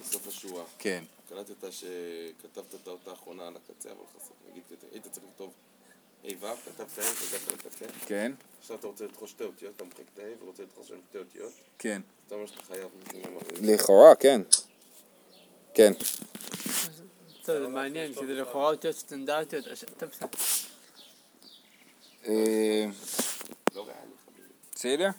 לסוף 0.00 0.28
השורה, 0.28 0.64
כן. 0.78 1.04
קלטת 1.28 1.72
שכתבת 1.72 2.74
את 2.74 2.86
האות 2.86 3.08
האחרונה 3.08 3.46
על 3.46 3.56
הקצה, 3.56 3.90
אבל 3.90 4.00
חסר, 4.16 4.34
נגיד, 4.50 4.62
היית 4.92 5.06
צריך 5.06 5.26
לכתוב 5.26 5.52
ה' 6.24 6.28
ו', 6.40 6.46
כתבת 6.64 6.98
ה' 6.98 7.02
והגעת 7.02 7.48
לקצה, 7.52 7.86
כן, 8.06 8.32
עכשיו 8.60 8.76
אתה 8.76 8.86
רוצה 8.86 9.04
לדחוש 9.04 9.30
שתי 9.30 9.44
אותיות, 9.44 9.76
אתה 9.76 9.84
מוחק 9.84 10.00
את 10.14 10.18
ה' 10.18 10.44
ורוצה 10.44 10.62
לדחוש 10.62 10.88
שם 10.88 10.98
שתי 11.08 11.18
אותיות, 11.18 11.52
כן. 11.78 12.02
אתה 12.26 12.34
אומר 12.34 12.46
שאתה 12.46 12.62
חייב. 12.62 12.88
לכאורה, 13.62 14.14
כן. 14.14 14.40
כן. 15.74 15.92
טוב, 17.42 17.58
זה 17.58 17.68
מעניין, 17.68 18.14
כי 18.14 18.26
זה 18.26 18.34
לכאורה 18.34 18.70
אותיות 18.70 18.96
סטנדרטיות. 18.96 19.66
אז 19.66 19.84
אתה 19.96 20.06
בסדר. 24.74 25.10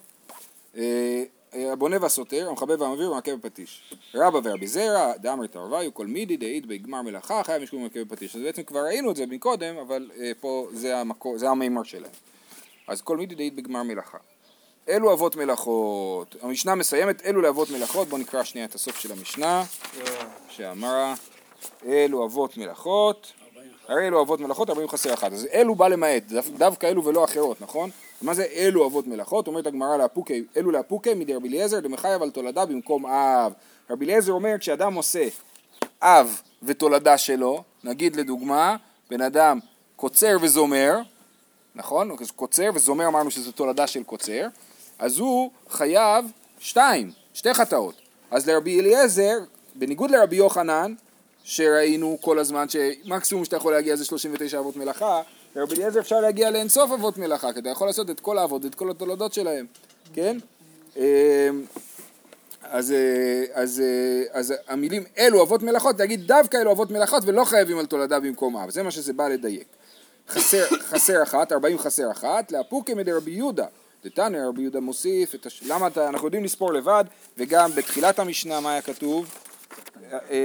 הבונה 1.55 1.97
והסותר, 2.01 2.47
המחבב 2.49 2.81
והמביא 2.81 3.05
ומכה 3.05 3.35
בפטיש. 3.35 3.93
רבא 4.15 4.39
ורבי 4.43 4.67
זרע, 4.67 5.13
דאמר 5.17 5.47
תרוויו, 5.47 5.93
כל 5.93 6.07
מידי 6.07 6.37
דאית 6.37 6.65
בגמר 6.65 7.01
מלאכה, 7.01 7.43
חייב 7.43 7.63
משום 7.63 7.85
מכה 7.85 7.99
בפטיש. 8.03 8.35
אז 8.35 8.41
בעצם 8.41 8.63
כבר 8.63 8.79
ראינו 8.79 9.11
את 9.11 9.15
זה 9.15 9.25
מקודם, 9.25 9.77
אבל 9.77 10.11
אה, 10.19 10.31
פה 10.39 10.67
זה 10.73 10.97
המקור, 10.97 11.37
זה 11.37 11.49
המימר 11.49 11.83
שלהם. 11.83 12.11
אז 12.87 13.01
כל 13.01 13.17
מידי 13.17 13.35
דאית 13.35 13.55
בגמר 13.55 13.83
מלאכה. 13.83 14.17
אלו 14.89 15.13
אבות 15.13 15.35
מלאכות. 15.35 16.35
המשנה 16.41 16.75
מסיימת, 16.75 17.25
אלו 17.25 17.41
לאבות 17.41 17.69
מלאכות. 17.69 18.07
בואו 18.07 18.21
נקרא 18.21 18.43
שנייה 18.43 18.65
את 18.67 18.75
הסוף 18.75 18.99
של 18.99 19.11
המשנה, 19.11 19.63
שאמרה, 20.49 21.13
אלו 21.85 22.25
אבות 22.25 22.57
מלאכות. 22.57 23.31
הרי 23.87 24.07
אלו 24.07 24.21
אבות 24.21 24.39
מלאכות, 24.39 24.69
40 24.69 24.87
חסר 24.89 25.13
אחת. 25.13 25.31
אז 25.33 25.47
אלו 25.53 25.75
בא 25.75 25.87
למעט, 25.87 26.23
דו- 26.23 26.57
דווקא 26.57 26.85
אלו 26.87 27.05
ולא 27.05 27.23
אחרות, 27.23 27.61
נכון? 27.61 27.89
מה 28.25 28.33
זה 28.33 28.45
אלו 28.55 28.87
אבות 28.87 29.07
מלאכות? 29.07 29.47
אומרת 29.47 29.67
הגמרא 29.67 29.97
לאפוקי, 29.97 30.43
אלו 30.57 30.71
לאפוקי 30.71 31.13
מדי 31.13 31.33
רבי 31.33 31.47
אליעזר 31.47 31.79
דמחייב 31.79 32.21
על 32.21 32.29
תולדה 32.29 32.65
במקום 32.65 33.05
אב. 33.05 33.53
רבי 33.89 34.05
אליעזר 34.05 34.31
אומר 34.31 34.55
כשאדם 34.59 34.93
עושה 34.93 35.27
אב 36.01 36.41
ותולדה 36.63 37.17
שלו, 37.17 37.63
נגיד 37.83 38.15
לדוגמה, 38.15 38.75
בן 39.09 39.21
אדם 39.21 39.59
קוצר 39.95 40.37
וזומר, 40.41 40.97
נכון? 41.75 42.11
קוצר 42.35 42.69
וזומר 42.73 43.07
אמרנו 43.07 43.31
שזו 43.31 43.51
תולדה 43.51 43.87
של 43.87 44.03
קוצר, 44.03 44.47
אז 44.99 45.19
הוא 45.19 45.51
חייב 45.69 46.25
שתיים, 46.59 47.11
שתי 47.33 47.53
חטאות. 47.53 47.95
אז 48.31 48.49
לרבי 48.49 48.79
אליעזר, 48.79 49.37
בניגוד 49.75 50.11
לרבי 50.11 50.35
יוחנן, 50.35 50.93
שראינו 51.43 52.17
כל 52.21 52.39
הזמן 52.39 52.65
שמקסימום 52.69 53.45
שאתה 53.45 53.55
יכול 53.55 53.73
להגיע 53.73 53.95
זה 53.95 54.05
39 54.05 54.59
אבות 54.59 54.75
מלאכה, 54.75 55.21
לרבי 55.55 55.75
אליעזר 55.75 55.99
אפשר 55.99 56.21
להגיע 56.21 56.51
לאינסוף 56.51 56.91
אבות 56.91 57.17
מלאכה, 57.17 57.53
כי 57.53 57.59
אתה 57.59 57.69
יכול 57.69 57.87
לעשות 57.87 58.09
את 58.09 58.19
כל 58.19 58.37
האבות 58.37 58.63
ואת 58.65 58.75
כל 58.75 58.91
התולדות 58.91 59.33
שלהם, 59.33 59.65
כן? 60.13 60.37
אמ, 60.97 61.03
אז, 62.63 62.91
אה, 62.91 63.43
אז, 63.53 63.79
אה, 63.79 64.39
אז 64.39 64.53
המילים 64.67 65.03
אלו 65.17 65.43
אבות 65.43 65.63
מלאכות, 65.63 65.99
להגיד 65.99 66.27
דווקא 66.27 66.57
אלו 66.57 66.71
אבות 66.71 66.91
מלאכות 66.91 67.23
ולא 67.25 67.43
חייבים 67.43 67.79
על 67.79 67.85
תולדה 67.85 68.19
במקום 68.19 68.57
אב, 68.57 68.69
זה 68.69 68.83
מה 68.83 68.91
שזה 68.91 69.13
בא 69.13 69.27
לדייק. 69.27 69.67
חסר, 70.29 70.65
חסר 70.89 71.23
אחת, 71.23 71.51
40 71.51 71.79
חסר 71.79 72.11
אחת, 72.11 72.51
לאפוקי 72.51 72.93
מדי 72.93 73.11
רבי 73.11 73.31
יהודה. 73.31 73.65
דתניא 74.05 74.45
רבי 74.45 74.61
יהודה 74.61 74.79
מוסיף, 74.79 75.35
את 75.35 75.45
הש... 75.45 75.63
למה 75.67 75.87
אתה, 75.87 76.07
אנחנו 76.07 76.27
יודעים 76.27 76.43
לספור 76.43 76.73
לבד, 76.73 77.03
וגם 77.37 77.71
בתחילת 77.71 78.19
המשנה 78.19 78.59
מה 78.59 78.71
היה 78.71 78.81
כתוב? 78.81 79.25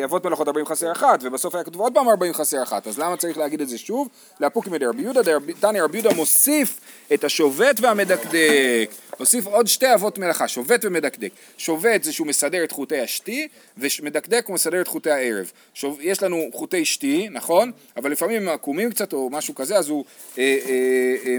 אבות 0.04 0.24
מלאכות 0.24 0.48
40 0.48 0.66
חסר 0.66 0.92
אחת, 0.92 1.20
ובסוף 1.22 1.54
היה 1.54 1.64
כתוב 1.64 1.80
עוד 1.80 1.94
פעם 1.94 2.08
40 2.08 2.34
חסר 2.34 2.62
אחת, 2.62 2.86
אז 2.86 2.98
למה 2.98 3.16
צריך 3.16 3.38
להגיד 3.38 3.60
את 3.60 3.68
זה 3.68 3.78
שוב? 3.78 4.08
לאפוקי 4.40 4.70
מדי 4.70 4.86
רבי 4.86 5.02
יהודה, 5.02 5.20
תניא 5.60 5.82
רבי 5.82 5.98
יהודה 5.98 6.14
מוסיף 6.14 6.80
את 7.14 7.24
השובת 7.24 7.80
והמדקדק, 7.80 8.90
מוסיף 9.20 9.46
עוד 9.46 9.66
שתי 9.66 9.94
אבות 9.94 10.18
מלאכה, 10.18 10.48
שובת 10.48 10.84
ומדקדק. 10.84 11.30
שובת 11.58 12.04
זה 12.04 12.12
שהוא 12.12 12.26
מסדר 12.26 12.64
את 12.64 12.72
חוטי 12.72 13.00
השתי, 13.00 13.48
ומדקדק 13.78 14.44
הוא 14.46 14.54
מסדר 14.54 14.80
את 14.80 14.88
חוטי 14.88 15.10
הערב. 15.10 15.50
שוב, 15.74 15.98
יש 16.00 16.22
לנו 16.22 16.46
חוטי 16.54 16.84
שתי, 16.84 17.28
נכון? 17.30 17.72
אבל 17.96 18.10
לפעמים 18.10 18.42
הם 18.42 18.48
עקומים 18.48 18.90
קצת 18.90 19.12
או 19.12 19.30
משהו 19.30 19.54
כזה, 19.54 19.76
אז 19.76 19.88
הוא, 19.88 20.04
אה, 20.38 20.58
אה, 20.68 21.16
אה, 21.26 21.36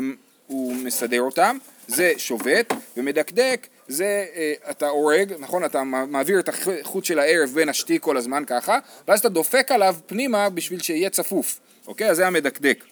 הוא 0.47 0.73
מסדר 0.75 1.21
אותם, 1.21 1.58
זה 1.88 2.13
שובת, 2.17 2.73
ומדקדק 2.97 3.67
זה 3.91 4.25
אה, 4.36 4.54
אתה 4.69 4.88
הורג, 4.88 5.34
נכון? 5.39 5.65
אתה 5.65 5.84
מעביר 5.84 6.39
את 6.39 6.49
החוט 6.49 7.06
של 7.06 7.19
הערב 7.19 7.49
בין 7.54 7.69
השתי 7.69 7.97
כל 8.01 8.17
הזמן 8.17 8.43
ככה, 8.47 8.80
ואז 9.08 9.19
אתה 9.19 9.30
דופק 9.30 9.71
עליו 9.71 9.95
פנימה 10.06 10.49
בשביל 10.49 10.82
שיהיה 10.82 11.10
צפוף, 11.10 11.60
אוקיי? 11.88 12.10
אז 12.10 12.17
זה 12.17 12.27
המדקדק. 12.27 12.84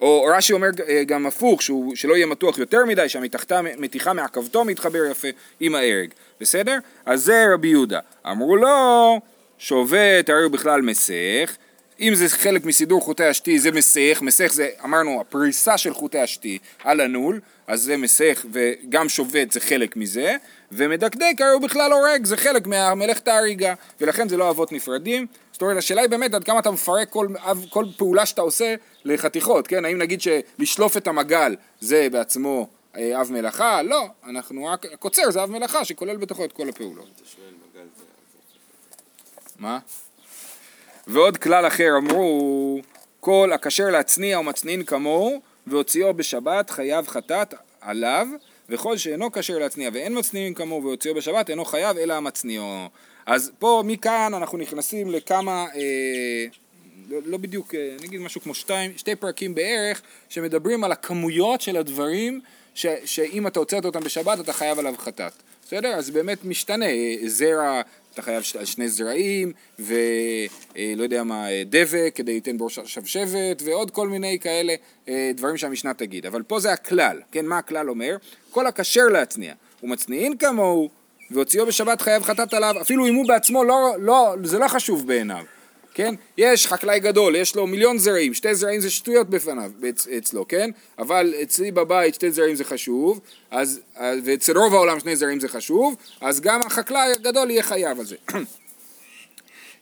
או 0.00 0.24
רש"י 0.36 0.52
אומר 0.52 0.68
אה, 0.88 1.04
גם 1.04 1.26
הפוך, 1.26 1.62
שהוא, 1.62 1.96
שלא 1.96 2.14
יהיה 2.14 2.26
מתוח 2.26 2.58
יותר 2.58 2.84
מדי, 2.84 3.08
שהמתיחה 3.08 4.12
מעכבתו 4.12 4.64
מתחבר 4.64 5.04
יפה 5.10 5.28
עם 5.60 5.74
ההרג, 5.74 6.08
בסדר? 6.40 6.78
אז 7.06 7.24
זה 7.24 7.44
רבי 7.54 7.68
יהודה. 7.68 8.00
אמרו 8.30 8.56
לו, 8.56 9.20
שובת 9.58 10.28
הרי 10.28 10.42
הוא 10.42 10.50
בכלל 10.50 10.82
מסך, 10.82 11.56
אם 12.02 12.14
זה 12.14 12.28
חלק 12.28 12.64
מסידור 12.64 13.00
חוטי 13.00 13.24
השתי 13.24 13.58
זה 13.58 13.70
מסך, 13.70 14.18
מסך 14.22 14.52
זה 14.52 14.68
אמרנו 14.84 15.20
הפריסה 15.20 15.78
של 15.78 15.94
חוטי 15.94 16.18
השתי 16.18 16.58
על 16.84 17.00
הנול, 17.00 17.40
אז 17.66 17.82
זה 17.82 17.96
מסך 17.96 18.44
וגם 18.52 19.08
שובת 19.08 19.52
זה 19.52 19.60
חלק 19.60 19.96
מזה, 19.96 20.36
ומדקדק 20.72 21.34
הרי 21.38 21.52
הוא 21.52 21.62
בכלל 21.62 21.92
הורג, 21.92 22.24
זה 22.24 22.36
חלק 22.36 22.66
מהמלאכת 22.66 23.28
ההריגה, 23.28 23.74
ולכן 24.00 24.28
זה 24.28 24.36
לא 24.36 24.50
אבות 24.50 24.72
נפרדים. 24.72 25.26
זאת 25.52 25.62
אומרת, 25.62 25.76
השאלה 25.76 26.00
היא 26.00 26.10
באמת 26.10 26.34
עד 26.34 26.44
כמה 26.44 26.58
אתה 26.58 26.70
מפרק 26.70 27.10
כל, 27.10 27.26
כל 27.70 27.84
פעולה 27.96 28.26
שאתה 28.26 28.42
עושה 28.42 28.74
לחתיכות, 29.04 29.66
כן? 29.66 29.84
האם 29.84 29.98
נגיד 29.98 30.20
שלשלוף 30.20 30.96
את 30.96 31.06
המגל 31.06 31.56
זה 31.80 32.08
בעצמו 32.12 32.68
אה, 32.96 33.20
אב 33.20 33.32
מלאכה? 33.32 33.82
לא, 33.82 34.06
אנחנו 34.26 34.64
רק, 34.64 34.86
הקוצר 34.92 35.30
זה 35.30 35.42
אב 35.42 35.50
מלאכה 35.50 35.84
שכולל 35.84 36.16
בתוכו 36.16 36.44
את 36.44 36.52
כל 36.52 36.68
הפעולות. 36.68 37.22
מה? 39.58 39.78
ועוד 41.06 41.36
כלל 41.36 41.66
אחר 41.66 41.88
אמרו, 41.96 42.80
כל 43.20 43.50
הכשר 43.54 43.90
להצניע 43.90 44.38
ומצניעין 44.38 44.84
כמוהו, 44.84 45.40
והוציאו 45.66 46.14
בשבת 46.14 46.70
חייב 46.70 47.08
חטאת 47.08 47.54
עליו, 47.80 48.26
וכל 48.68 48.96
שאינו 48.96 49.32
כשר 49.32 49.58
להצניע 49.58 49.90
ואין 49.92 50.18
מצניעין 50.18 50.54
כמוהו 50.54 50.84
והוציאו 50.84 51.14
בשבת 51.14 51.50
אינו 51.50 51.64
חייב 51.64 51.96
אלא 51.96 52.14
המצניעו. 52.14 52.88
אז 53.26 53.52
פה 53.58 53.82
מכאן 53.86 54.34
אנחנו 54.34 54.58
נכנסים 54.58 55.10
לכמה, 55.10 55.66
אה, 55.74 56.46
לא, 57.10 57.18
לא 57.24 57.38
בדיוק, 57.38 57.74
אה, 57.74 57.96
נגיד 58.02 58.20
משהו 58.20 58.40
כמו 58.40 58.54
שתיים, 58.54 58.92
שתי 58.96 59.16
פרקים 59.16 59.54
בערך, 59.54 60.02
שמדברים 60.28 60.84
על 60.84 60.92
הכמויות 60.92 61.60
של 61.60 61.76
הדברים 61.76 62.40
ש, 62.74 62.86
שאם 63.04 63.46
אתה 63.46 63.58
הוצאת 63.58 63.84
אותם 63.84 64.00
בשבת 64.00 64.40
אתה 64.40 64.52
חייב 64.52 64.78
עליו 64.78 64.94
חטאת. 64.98 65.32
בסדר? 65.66 65.88
אז 65.88 66.10
באמת 66.10 66.44
משתנה, 66.44 66.86
אה, 66.86 67.16
זרע, 67.26 67.82
אתה 68.12 68.22
חייב 68.22 68.42
על 68.58 68.64
שני 68.64 68.88
זרעים, 68.88 69.52
ולא 69.78 71.02
יודע 71.02 71.24
מה, 71.24 71.50
אה, 71.50 71.62
דבק 71.66 72.12
כדי 72.14 72.34
ליתן 72.34 72.58
בראש 72.58 72.78
שבשבת, 72.78 73.62
ועוד 73.64 73.90
כל 73.90 74.08
מיני 74.08 74.38
כאלה 74.38 74.74
אה, 75.08 75.30
דברים 75.34 75.56
שהמשנה 75.56 75.94
תגיד. 75.94 76.26
אבל 76.26 76.42
פה 76.42 76.60
זה 76.60 76.72
הכלל, 76.72 77.20
כן? 77.32 77.46
מה 77.46 77.58
הכלל 77.58 77.90
אומר? 77.90 78.16
כל 78.50 78.66
הכשר 78.66 79.04
להצניע, 79.12 79.54
ומצניעין 79.82 80.36
כמוהו, 80.36 80.88
והוציאו 81.30 81.66
בשבת 81.66 82.00
חייב 82.00 82.22
חטאת 82.22 82.54
עליו, 82.54 82.74
אפילו 82.80 83.06
אם 83.06 83.14
הוא 83.14 83.28
בעצמו 83.28 83.64
לא, 83.64 83.94
לא, 83.98 84.34
זה 84.44 84.58
לא 84.58 84.68
חשוב 84.68 85.06
בעיניו. 85.06 85.44
כן? 85.94 86.14
יש 86.38 86.66
חקלאי 86.66 87.00
גדול, 87.00 87.36
יש 87.36 87.56
לו 87.56 87.66
מיליון 87.66 87.98
זרעים, 87.98 88.34
שתי 88.34 88.54
זרעים 88.54 88.80
זה 88.80 88.90
שטויות 88.90 89.30
בפניו, 89.30 89.70
אצ, 89.88 90.06
אצלו, 90.18 90.48
כן? 90.48 90.70
אבל 90.98 91.34
אצלי 91.42 91.70
בבית 91.70 92.14
שתי 92.14 92.30
זרעים 92.30 92.56
זה 92.56 92.64
חשוב, 92.64 93.20
אז, 93.50 93.80
אז- 93.96 94.18
ואצל 94.24 94.58
רוב 94.58 94.74
העולם 94.74 95.00
שני 95.00 95.16
זרעים 95.16 95.40
זה 95.40 95.48
חשוב, 95.48 95.96
אז 96.20 96.40
גם 96.40 96.60
החקלאי 96.66 97.12
הגדול 97.12 97.50
יהיה 97.50 97.62
חייב 97.62 97.98
על 97.98 98.04
זה. 98.06 98.16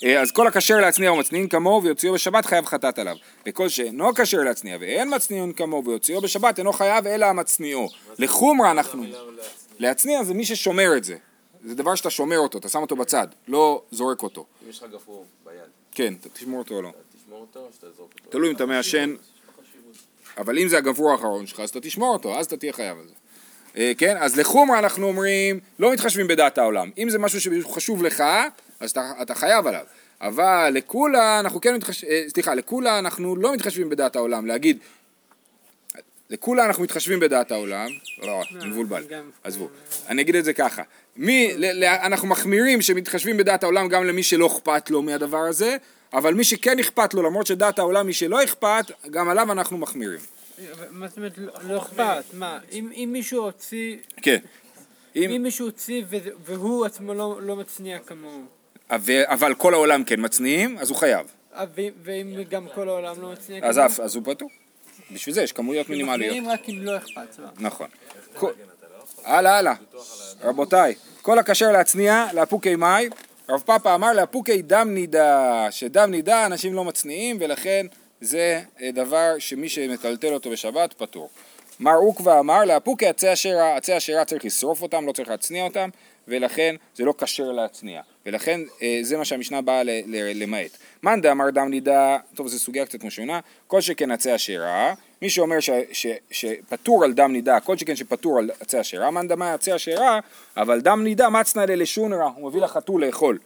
אה, 0.04 0.20
אז 0.20 0.32
כל 0.32 0.46
הכשר 0.46 0.76
להצניע 0.76 1.12
ומצניעין 1.12 1.48
כמוהו 1.48 1.82
ויוציאו 1.82 2.12
בשבת 2.12 2.46
חייב 2.46 2.66
חטאת 2.66 2.98
עליו. 2.98 3.16
וכל 3.46 3.68
שאינו 3.68 4.14
כשר 4.14 4.38
להצניע 4.38 4.76
ואין 4.80 5.14
מצניעין 5.14 5.52
כמוהו 5.52 5.84
ויוציאו 5.84 6.20
בשבת 6.20 6.58
אינו 6.58 6.72
חייב 6.72 7.06
אלא 7.06 7.26
המצניעו. 7.26 7.88
לחומרה 8.18 8.70
אנחנו... 8.70 9.04
להצניע 9.78 10.24
זה 10.24 10.34
מי 10.34 10.44
ששומר 10.44 10.96
את 10.96 11.04
זה. 11.04 11.16
זה 11.64 11.74
דבר 11.74 11.94
שאתה 11.94 12.10
שומר 12.10 12.38
אותו, 12.38 12.58
אתה 12.58 12.68
שם 12.68 12.78
אותו 12.78 12.96
בצד, 12.96 13.26
לא 13.48 13.82
זורק 13.90 14.22
אותו. 14.22 14.44
אם 14.64 14.70
יש 14.70 14.78
לך 14.82 14.90
גפרור 14.92 15.24
ביד, 15.44 15.54
כן, 15.92 16.14
אתה 16.20 16.28
תשמור 16.28 16.58
אותו 16.58 16.74
או 16.74 16.82
לא. 16.82 16.88
אתה 16.88 17.18
תשמור 17.18 17.40
אותו 17.40 17.60
או 17.60 17.68
שתעזור 17.72 18.08
אותו? 18.14 18.30
תלוי 18.30 18.50
אם 18.50 18.56
אתה 18.56 18.66
מעשן, 18.66 19.14
אבל 20.38 20.58
אם 20.58 20.68
זה 20.68 20.78
הגבור 20.78 21.12
האחרון 21.12 21.46
שלך, 21.46 21.60
אז 21.60 21.70
אתה 21.70 21.80
תשמור 21.80 22.12
אותו, 22.12 22.38
אז 22.38 22.46
אתה 22.46 22.56
תהיה 22.56 22.72
חייב 22.72 22.98
על 22.98 23.06
זה. 23.08 23.14
אה, 23.76 23.92
כן? 23.98 24.16
אז 24.20 24.38
לחומרה 24.38 24.78
אנחנו 24.78 25.06
אומרים, 25.06 25.60
לא 25.78 25.92
מתחשבים 25.92 26.26
בדעת 26.28 26.58
העולם. 26.58 26.90
אם 26.98 27.10
זה 27.10 27.18
משהו 27.18 27.40
שחשוב 27.40 28.02
לך, 28.02 28.24
אז 28.80 28.90
אתה, 28.90 29.12
אתה 29.22 29.34
חייב 29.34 29.66
עליו. 29.66 29.84
אבל 30.20 30.70
לכולה 30.74 31.40
אנחנו 31.40 31.60
כן 31.60 31.74
מתחשבים, 31.74 32.10
סליחה, 32.28 32.54
לכולה 32.54 32.98
אנחנו 32.98 33.36
לא 33.36 33.52
מתחשבים 33.52 33.88
בדעת 33.88 34.16
העולם. 34.16 34.46
להגיד, 34.46 34.78
לכולה 36.30 36.64
אנחנו 36.66 36.82
מתחשבים 36.82 37.20
בדעת 37.20 37.52
העולם, 37.52 37.88
לא, 38.22 38.42
אני 38.60 38.68
מבולבל, 38.68 39.04
עזבו. 39.44 39.68
אני 40.08 40.22
אגיד 40.22 40.34
את 40.36 40.44
זה 40.44 40.52
ככה, 40.52 40.82
מי, 41.16 41.50
אנחנו 41.84 42.28
מחמירים 42.28 42.82
שמתחשבים 42.82 43.36
בדעת 43.36 43.62
העולם 43.62 43.88
גם 43.88 44.04
למי 44.04 44.22
שלא 44.22 44.46
אכפת 44.46 44.90
לו 44.90 45.02
מהדבר 45.02 45.38
הזה, 45.38 45.76
אבל 46.12 46.34
מי 46.34 46.44
שכן 46.44 46.78
אכפת 46.78 47.14
לו, 47.14 47.22
למרות 47.22 47.46
שדעת 47.46 47.78
העולם 47.78 48.06
מי 48.06 48.12
שלא 48.12 48.44
אכפת, 48.44 48.84
גם 49.10 49.28
עליו 49.28 49.52
אנחנו 49.52 49.78
מחמירים. 49.78 50.18
מה 50.90 51.08
זאת 51.08 51.16
אומרת 51.16 51.32
לא- 51.38 51.52
לא 51.68 51.78
אכפת? 51.78 52.24
מה, 52.32 52.58
אם 52.72 53.08
מישהו 53.12 53.42
הוציא, 53.44 53.96
כן. 54.22 54.36
אם 55.16 55.40
מישהו 55.42 55.66
הוציא 55.66 56.02
והוא 56.44 56.86
עצמו 56.86 57.14
לא 57.14 57.38
לא 57.42 57.56
מצניע 57.56 57.98
כמוהו, 57.98 58.42
אבל- 58.90 59.54
כל 59.54 59.74
העולם 59.74 60.04
כן 60.04 60.16
מצניעים, 60.24 60.78
אז 60.78 60.90
הוא 60.90 60.96
חייב. 60.98 61.26
אה, 61.54 61.64
ואם- 62.04 62.36
גם 62.50 62.66
כל 62.74 62.88
העולם 62.88 63.22
לא 63.22 63.32
מצניע 63.32 63.60
כמוהו? 63.72 63.84
אז 64.02 64.14
הוא 64.16 64.22
פטור. 64.24 64.50
בשביל 65.12 65.34
זה 65.34 65.42
יש 65.42 65.52
כמויות 65.52 65.88
מינימליות. 65.88 66.36
מחמירים 66.36 66.48
רק 66.48 66.68
אם 66.68 66.78
לא 66.82 66.96
אכפת, 66.96 67.32
סבבה. 67.32 67.48
נכון. 67.58 67.88
הלאה, 69.24 69.58
הלאה. 69.58 69.74
רבותיי, 70.42 70.94
כל 71.22 71.38
הכשר 71.38 71.72
להצניע, 71.72 72.26
לאפוקי 72.32 72.76
מאי, 72.76 73.08
רב 73.48 73.62
פאפה 73.66 73.94
אמר 73.94 74.12
לאפוקי 74.12 74.62
דם 74.62 74.94
נידה, 74.94 75.66
שדם 75.70 76.10
נידה 76.10 76.46
אנשים 76.46 76.74
לא 76.74 76.84
מצניעים 76.84 77.36
ולכן 77.40 77.86
זה 78.20 78.60
אה, 78.82 78.90
דבר 78.90 79.34
שמי 79.38 79.68
שמטלטל 79.68 80.32
אותו 80.32 80.50
בשבת 80.50 80.92
פטור. 80.92 81.30
מר 81.80 81.94
עוקווה 81.94 82.38
אמר 82.38 82.64
לאפוקי 82.64 83.06
עצי 83.06 83.32
אשרה, 83.32 83.76
עצי 83.76 83.96
אשרה 83.96 84.24
צריך 84.24 84.44
לשרוף 84.44 84.82
אותם, 84.82 85.06
לא 85.06 85.12
צריך 85.12 85.28
להצניע 85.28 85.64
אותם 85.64 85.88
ולכן 86.28 86.76
זה 86.94 87.04
לא 87.04 87.14
כשר 87.18 87.52
להצניע 87.52 88.02
ולכן 88.26 88.60
אה, 88.82 88.98
זה 89.02 89.16
מה 89.16 89.24
שהמשנה 89.24 89.60
באה 89.60 89.82
למעט. 90.34 90.70
מאן 91.02 91.20
דאמר 91.20 91.50
דם 91.50 91.68
נידה, 91.70 92.18
טוב 92.34 92.48
זו 92.48 92.58
סוגיה 92.58 92.86
קצת 92.86 93.04
משונה, 93.04 93.40
כל 93.66 93.80
שכן 93.80 94.10
עצי 94.10 94.34
אשרה, 94.34 94.94
מי 95.22 95.30
שאומר 95.30 95.60
ש, 95.60 95.70
ש, 95.92 96.06
שפטור 96.30 97.04
על 97.04 97.12
דם 97.12 97.32
נידה, 97.32 97.60
כל 97.60 97.76
שכן 97.76 97.96
שפטור 97.96 98.38
על 98.38 98.50
עצי 98.60 98.80
אשרה, 98.80 99.10
מאן 99.10 99.28
דמה 99.28 99.54
עצי 99.54 99.76
אשרה, 99.76 100.20
אבל 100.56 100.80
דם 100.80 101.04
נידה 101.04 101.28
מצנא 101.28 101.60
ליה 101.60 101.76
לשונרא, 101.76 102.28
הוא 102.36 102.48
מביא 102.48 102.60
לחתול 102.60 103.04
לאכול. 103.04 103.38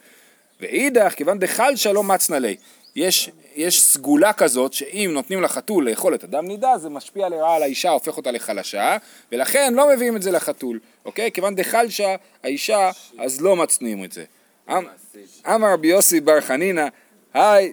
ואידך, 0.60 1.14
כיוון 1.16 1.38
דחלשא 1.38 1.88
לא 1.88 2.02
מצנא 2.02 2.36
ליה. 2.36 2.56
יש, 2.96 3.30
יש 3.54 3.82
סגולה 3.82 4.32
כזאת 4.32 4.72
שאם 4.72 5.10
נותנים 5.14 5.42
לחתול 5.42 5.88
לאכול 5.88 6.14
את 6.14 6.24
הדם 6.24 6.46
נידה 6.46 6.78
זה 6.78 6.88
משפיע 6.88 7.28
לרעה 7.28 7.56
על 7.56 7.62
האישה, 7.62 7.90
הופך 7.90 8.16
אותה 8.16 8.30
לחלשה 8.30 8.96
ולכן 9.32 9.74
לא 9.74 9.88
מביאים 9.94 10.16
את 10.16 10.22
זה 10.22 10.30
לחתול, 10.30 10.78
אוקיי? 11.04 11.32
כיוון 11.32 11.54
דחלשא 11.54 12.14
האישה 12.42 12.90
אז 13.18 13.40
לא 13.40 13.56
מצניעים 13.56 14.04
את 14.04 14.12
זה. 14.12 14.24
אמ- 14.70 14.84
אמר 15.46 15.72
רבי 15.72 15.88
יוסי 15.88 16.20
בר 16.20 16.40
חנינא, 16.40 16.86
היי 17.34 17.72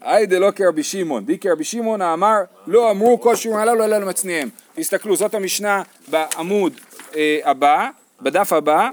היי 0.00 0.26
דלא 0.26 0.50
כרבי 0.50 0.82
שמעון, 0.82 1.26
די 1.26 1.38
כרבי 1.38 1.64
שמעון 1.64 2.02
אמר 2.02 2.36
לא 2.66 2.90
אמרו 2.90 3.20
כל 3.20 3.36
שיעורים 3.36 3.62
הללו 3.62 3.84
אלא 3.84 3.98
למצניעם. 3.98 4.48
תסתכלו 4.74 5.16
זאת 5.16 5.34
המשנה 5.34 5.82
בעמוד 6.08 6.80
אה, 7.16 7.38
הבא, 7.44 7.88
בדף 8.22 8.52
הבא. 8.52 8.88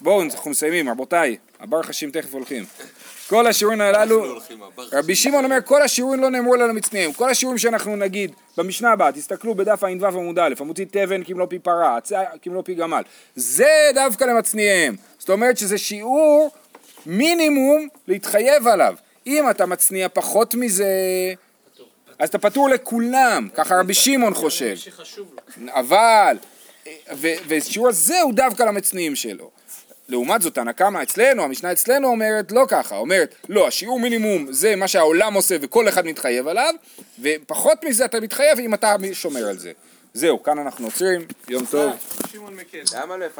בואו 0.00 0.22
אנחנו 0.22 0.50
מסיימים 0.50 0.88
רבותיי, 0.88 1.36
הבר 1.60 1.82
חשים 1.82 2.10
תכף 2.10 2.34
הולכים 2.34 2.64
כל 3.28 3.46
השיעורים 3.46 3.80
הללו 3.80 4.38
הבר 4.66 4.88
רבי 4.92 5.14
שמעון 5.14 5.44
אומר 5.44 5.58
כל 5.64 5.82
השיעורים 5.82 6.20
לא 6.20 6.30
נאמרו 6.30 6.54
אלא 6.54 6.68
למצניעים 6.68 7.12
כל 7.12 7.30
השיעורים 7.30 7.58
שאנחנו 7.58 7.96
נגיד 7.96 8.32
במשנה 8.56 8.92
הבאה 8.92 9.12
תסתכלו 9.12 9.54
בדף 9.54 9.84
ע"ו 9.84 10.06
עמוד 10.06 10.38
א' 10.38 10.54
המוציא 10.60 10.84
תבן 10.90 11.24
כמלוא 11.24 11.46
פי 11.46 11.58
פרה 11.58 11.96
עצה 11.96 12.22
כמלוא 12.42 12.62
פי 12.62 12.74
גמל. 12.74 13.02
זה 13.36 13.90
דווקא 13.94 14.24
למצניעיהם 14.24 14.96
זאת 15.18 15.30
אומרת 15.30 15.58
שזה 15.58 15.78
שיעור 15.78 16.50
מינימום 17.06 17.88
להתחייב 18.08 18.68
עליו. 18.68 18.94
אם 19.26 19.50
אתה 19.50 19.66
מצניע 19.66 20.08
פחות 20.08 20.54
מזה 20.54 20.86
אז 22.18 22.28
אתה 22.28 22.38
פטור 22.38 22.68
לכולם 22.68 23.48
ככה 23.54 23.80
רבי 23.80 23.94
שמעון 23.94 24.34
חושב. 24.34 24.74
אבל 25.68 26.36
ו- 27.14 27.34
ושיעור 27.48 27.88
הזה 27.88 28.20
הוא 28.20 28.34
דווקא 28.34 28.62
למצניעים 28.62 29.16
שלו 29.16 29.50
לעומת 30.08 30.42
זאת, 30.42 30.54
תנא 30.54 30.72
קמא 30.72 31.02
אצלנו, 31.02 31.42
המשנה 31.42 31.72
אצלנו 31.72 32.08
אומרת 32.08 32.52
לא 32.52 32.64
ככה, 32.68 32.96
אומרת 32.96 33.34
לא, 33.48 33.68
השיעור 33.68 34.00
מינימום 34.00 34.52
זה 34.52 34.76
מה 34.76 34.88
שהעולם 34.88 35.34
עושה 35.34 35.56
וכל 35.60 35.88
אחד 35.88 36.06
מתחייב 36.06 36.48
עליו, 36.48 36.74
ופחות 37.22 37.84
מזה 37.84 38.04
אתה 38.04 38.20
מתחייב 38.20 38.58
אם 38.58 38.74
אתה 38.74 38.96
שומר 39.12 39.48
על 39.48 39.58
זה. 39.58 39.72
זהו, 40.14 40.42
כאן 40.42 40.58
אנחנו 40.58 40.86
עוצרים, 40.86 41.20
יום 41.48 41.66
טוב. 41.66 41.92
למה 42.94 43.16
לא 43.16 43.24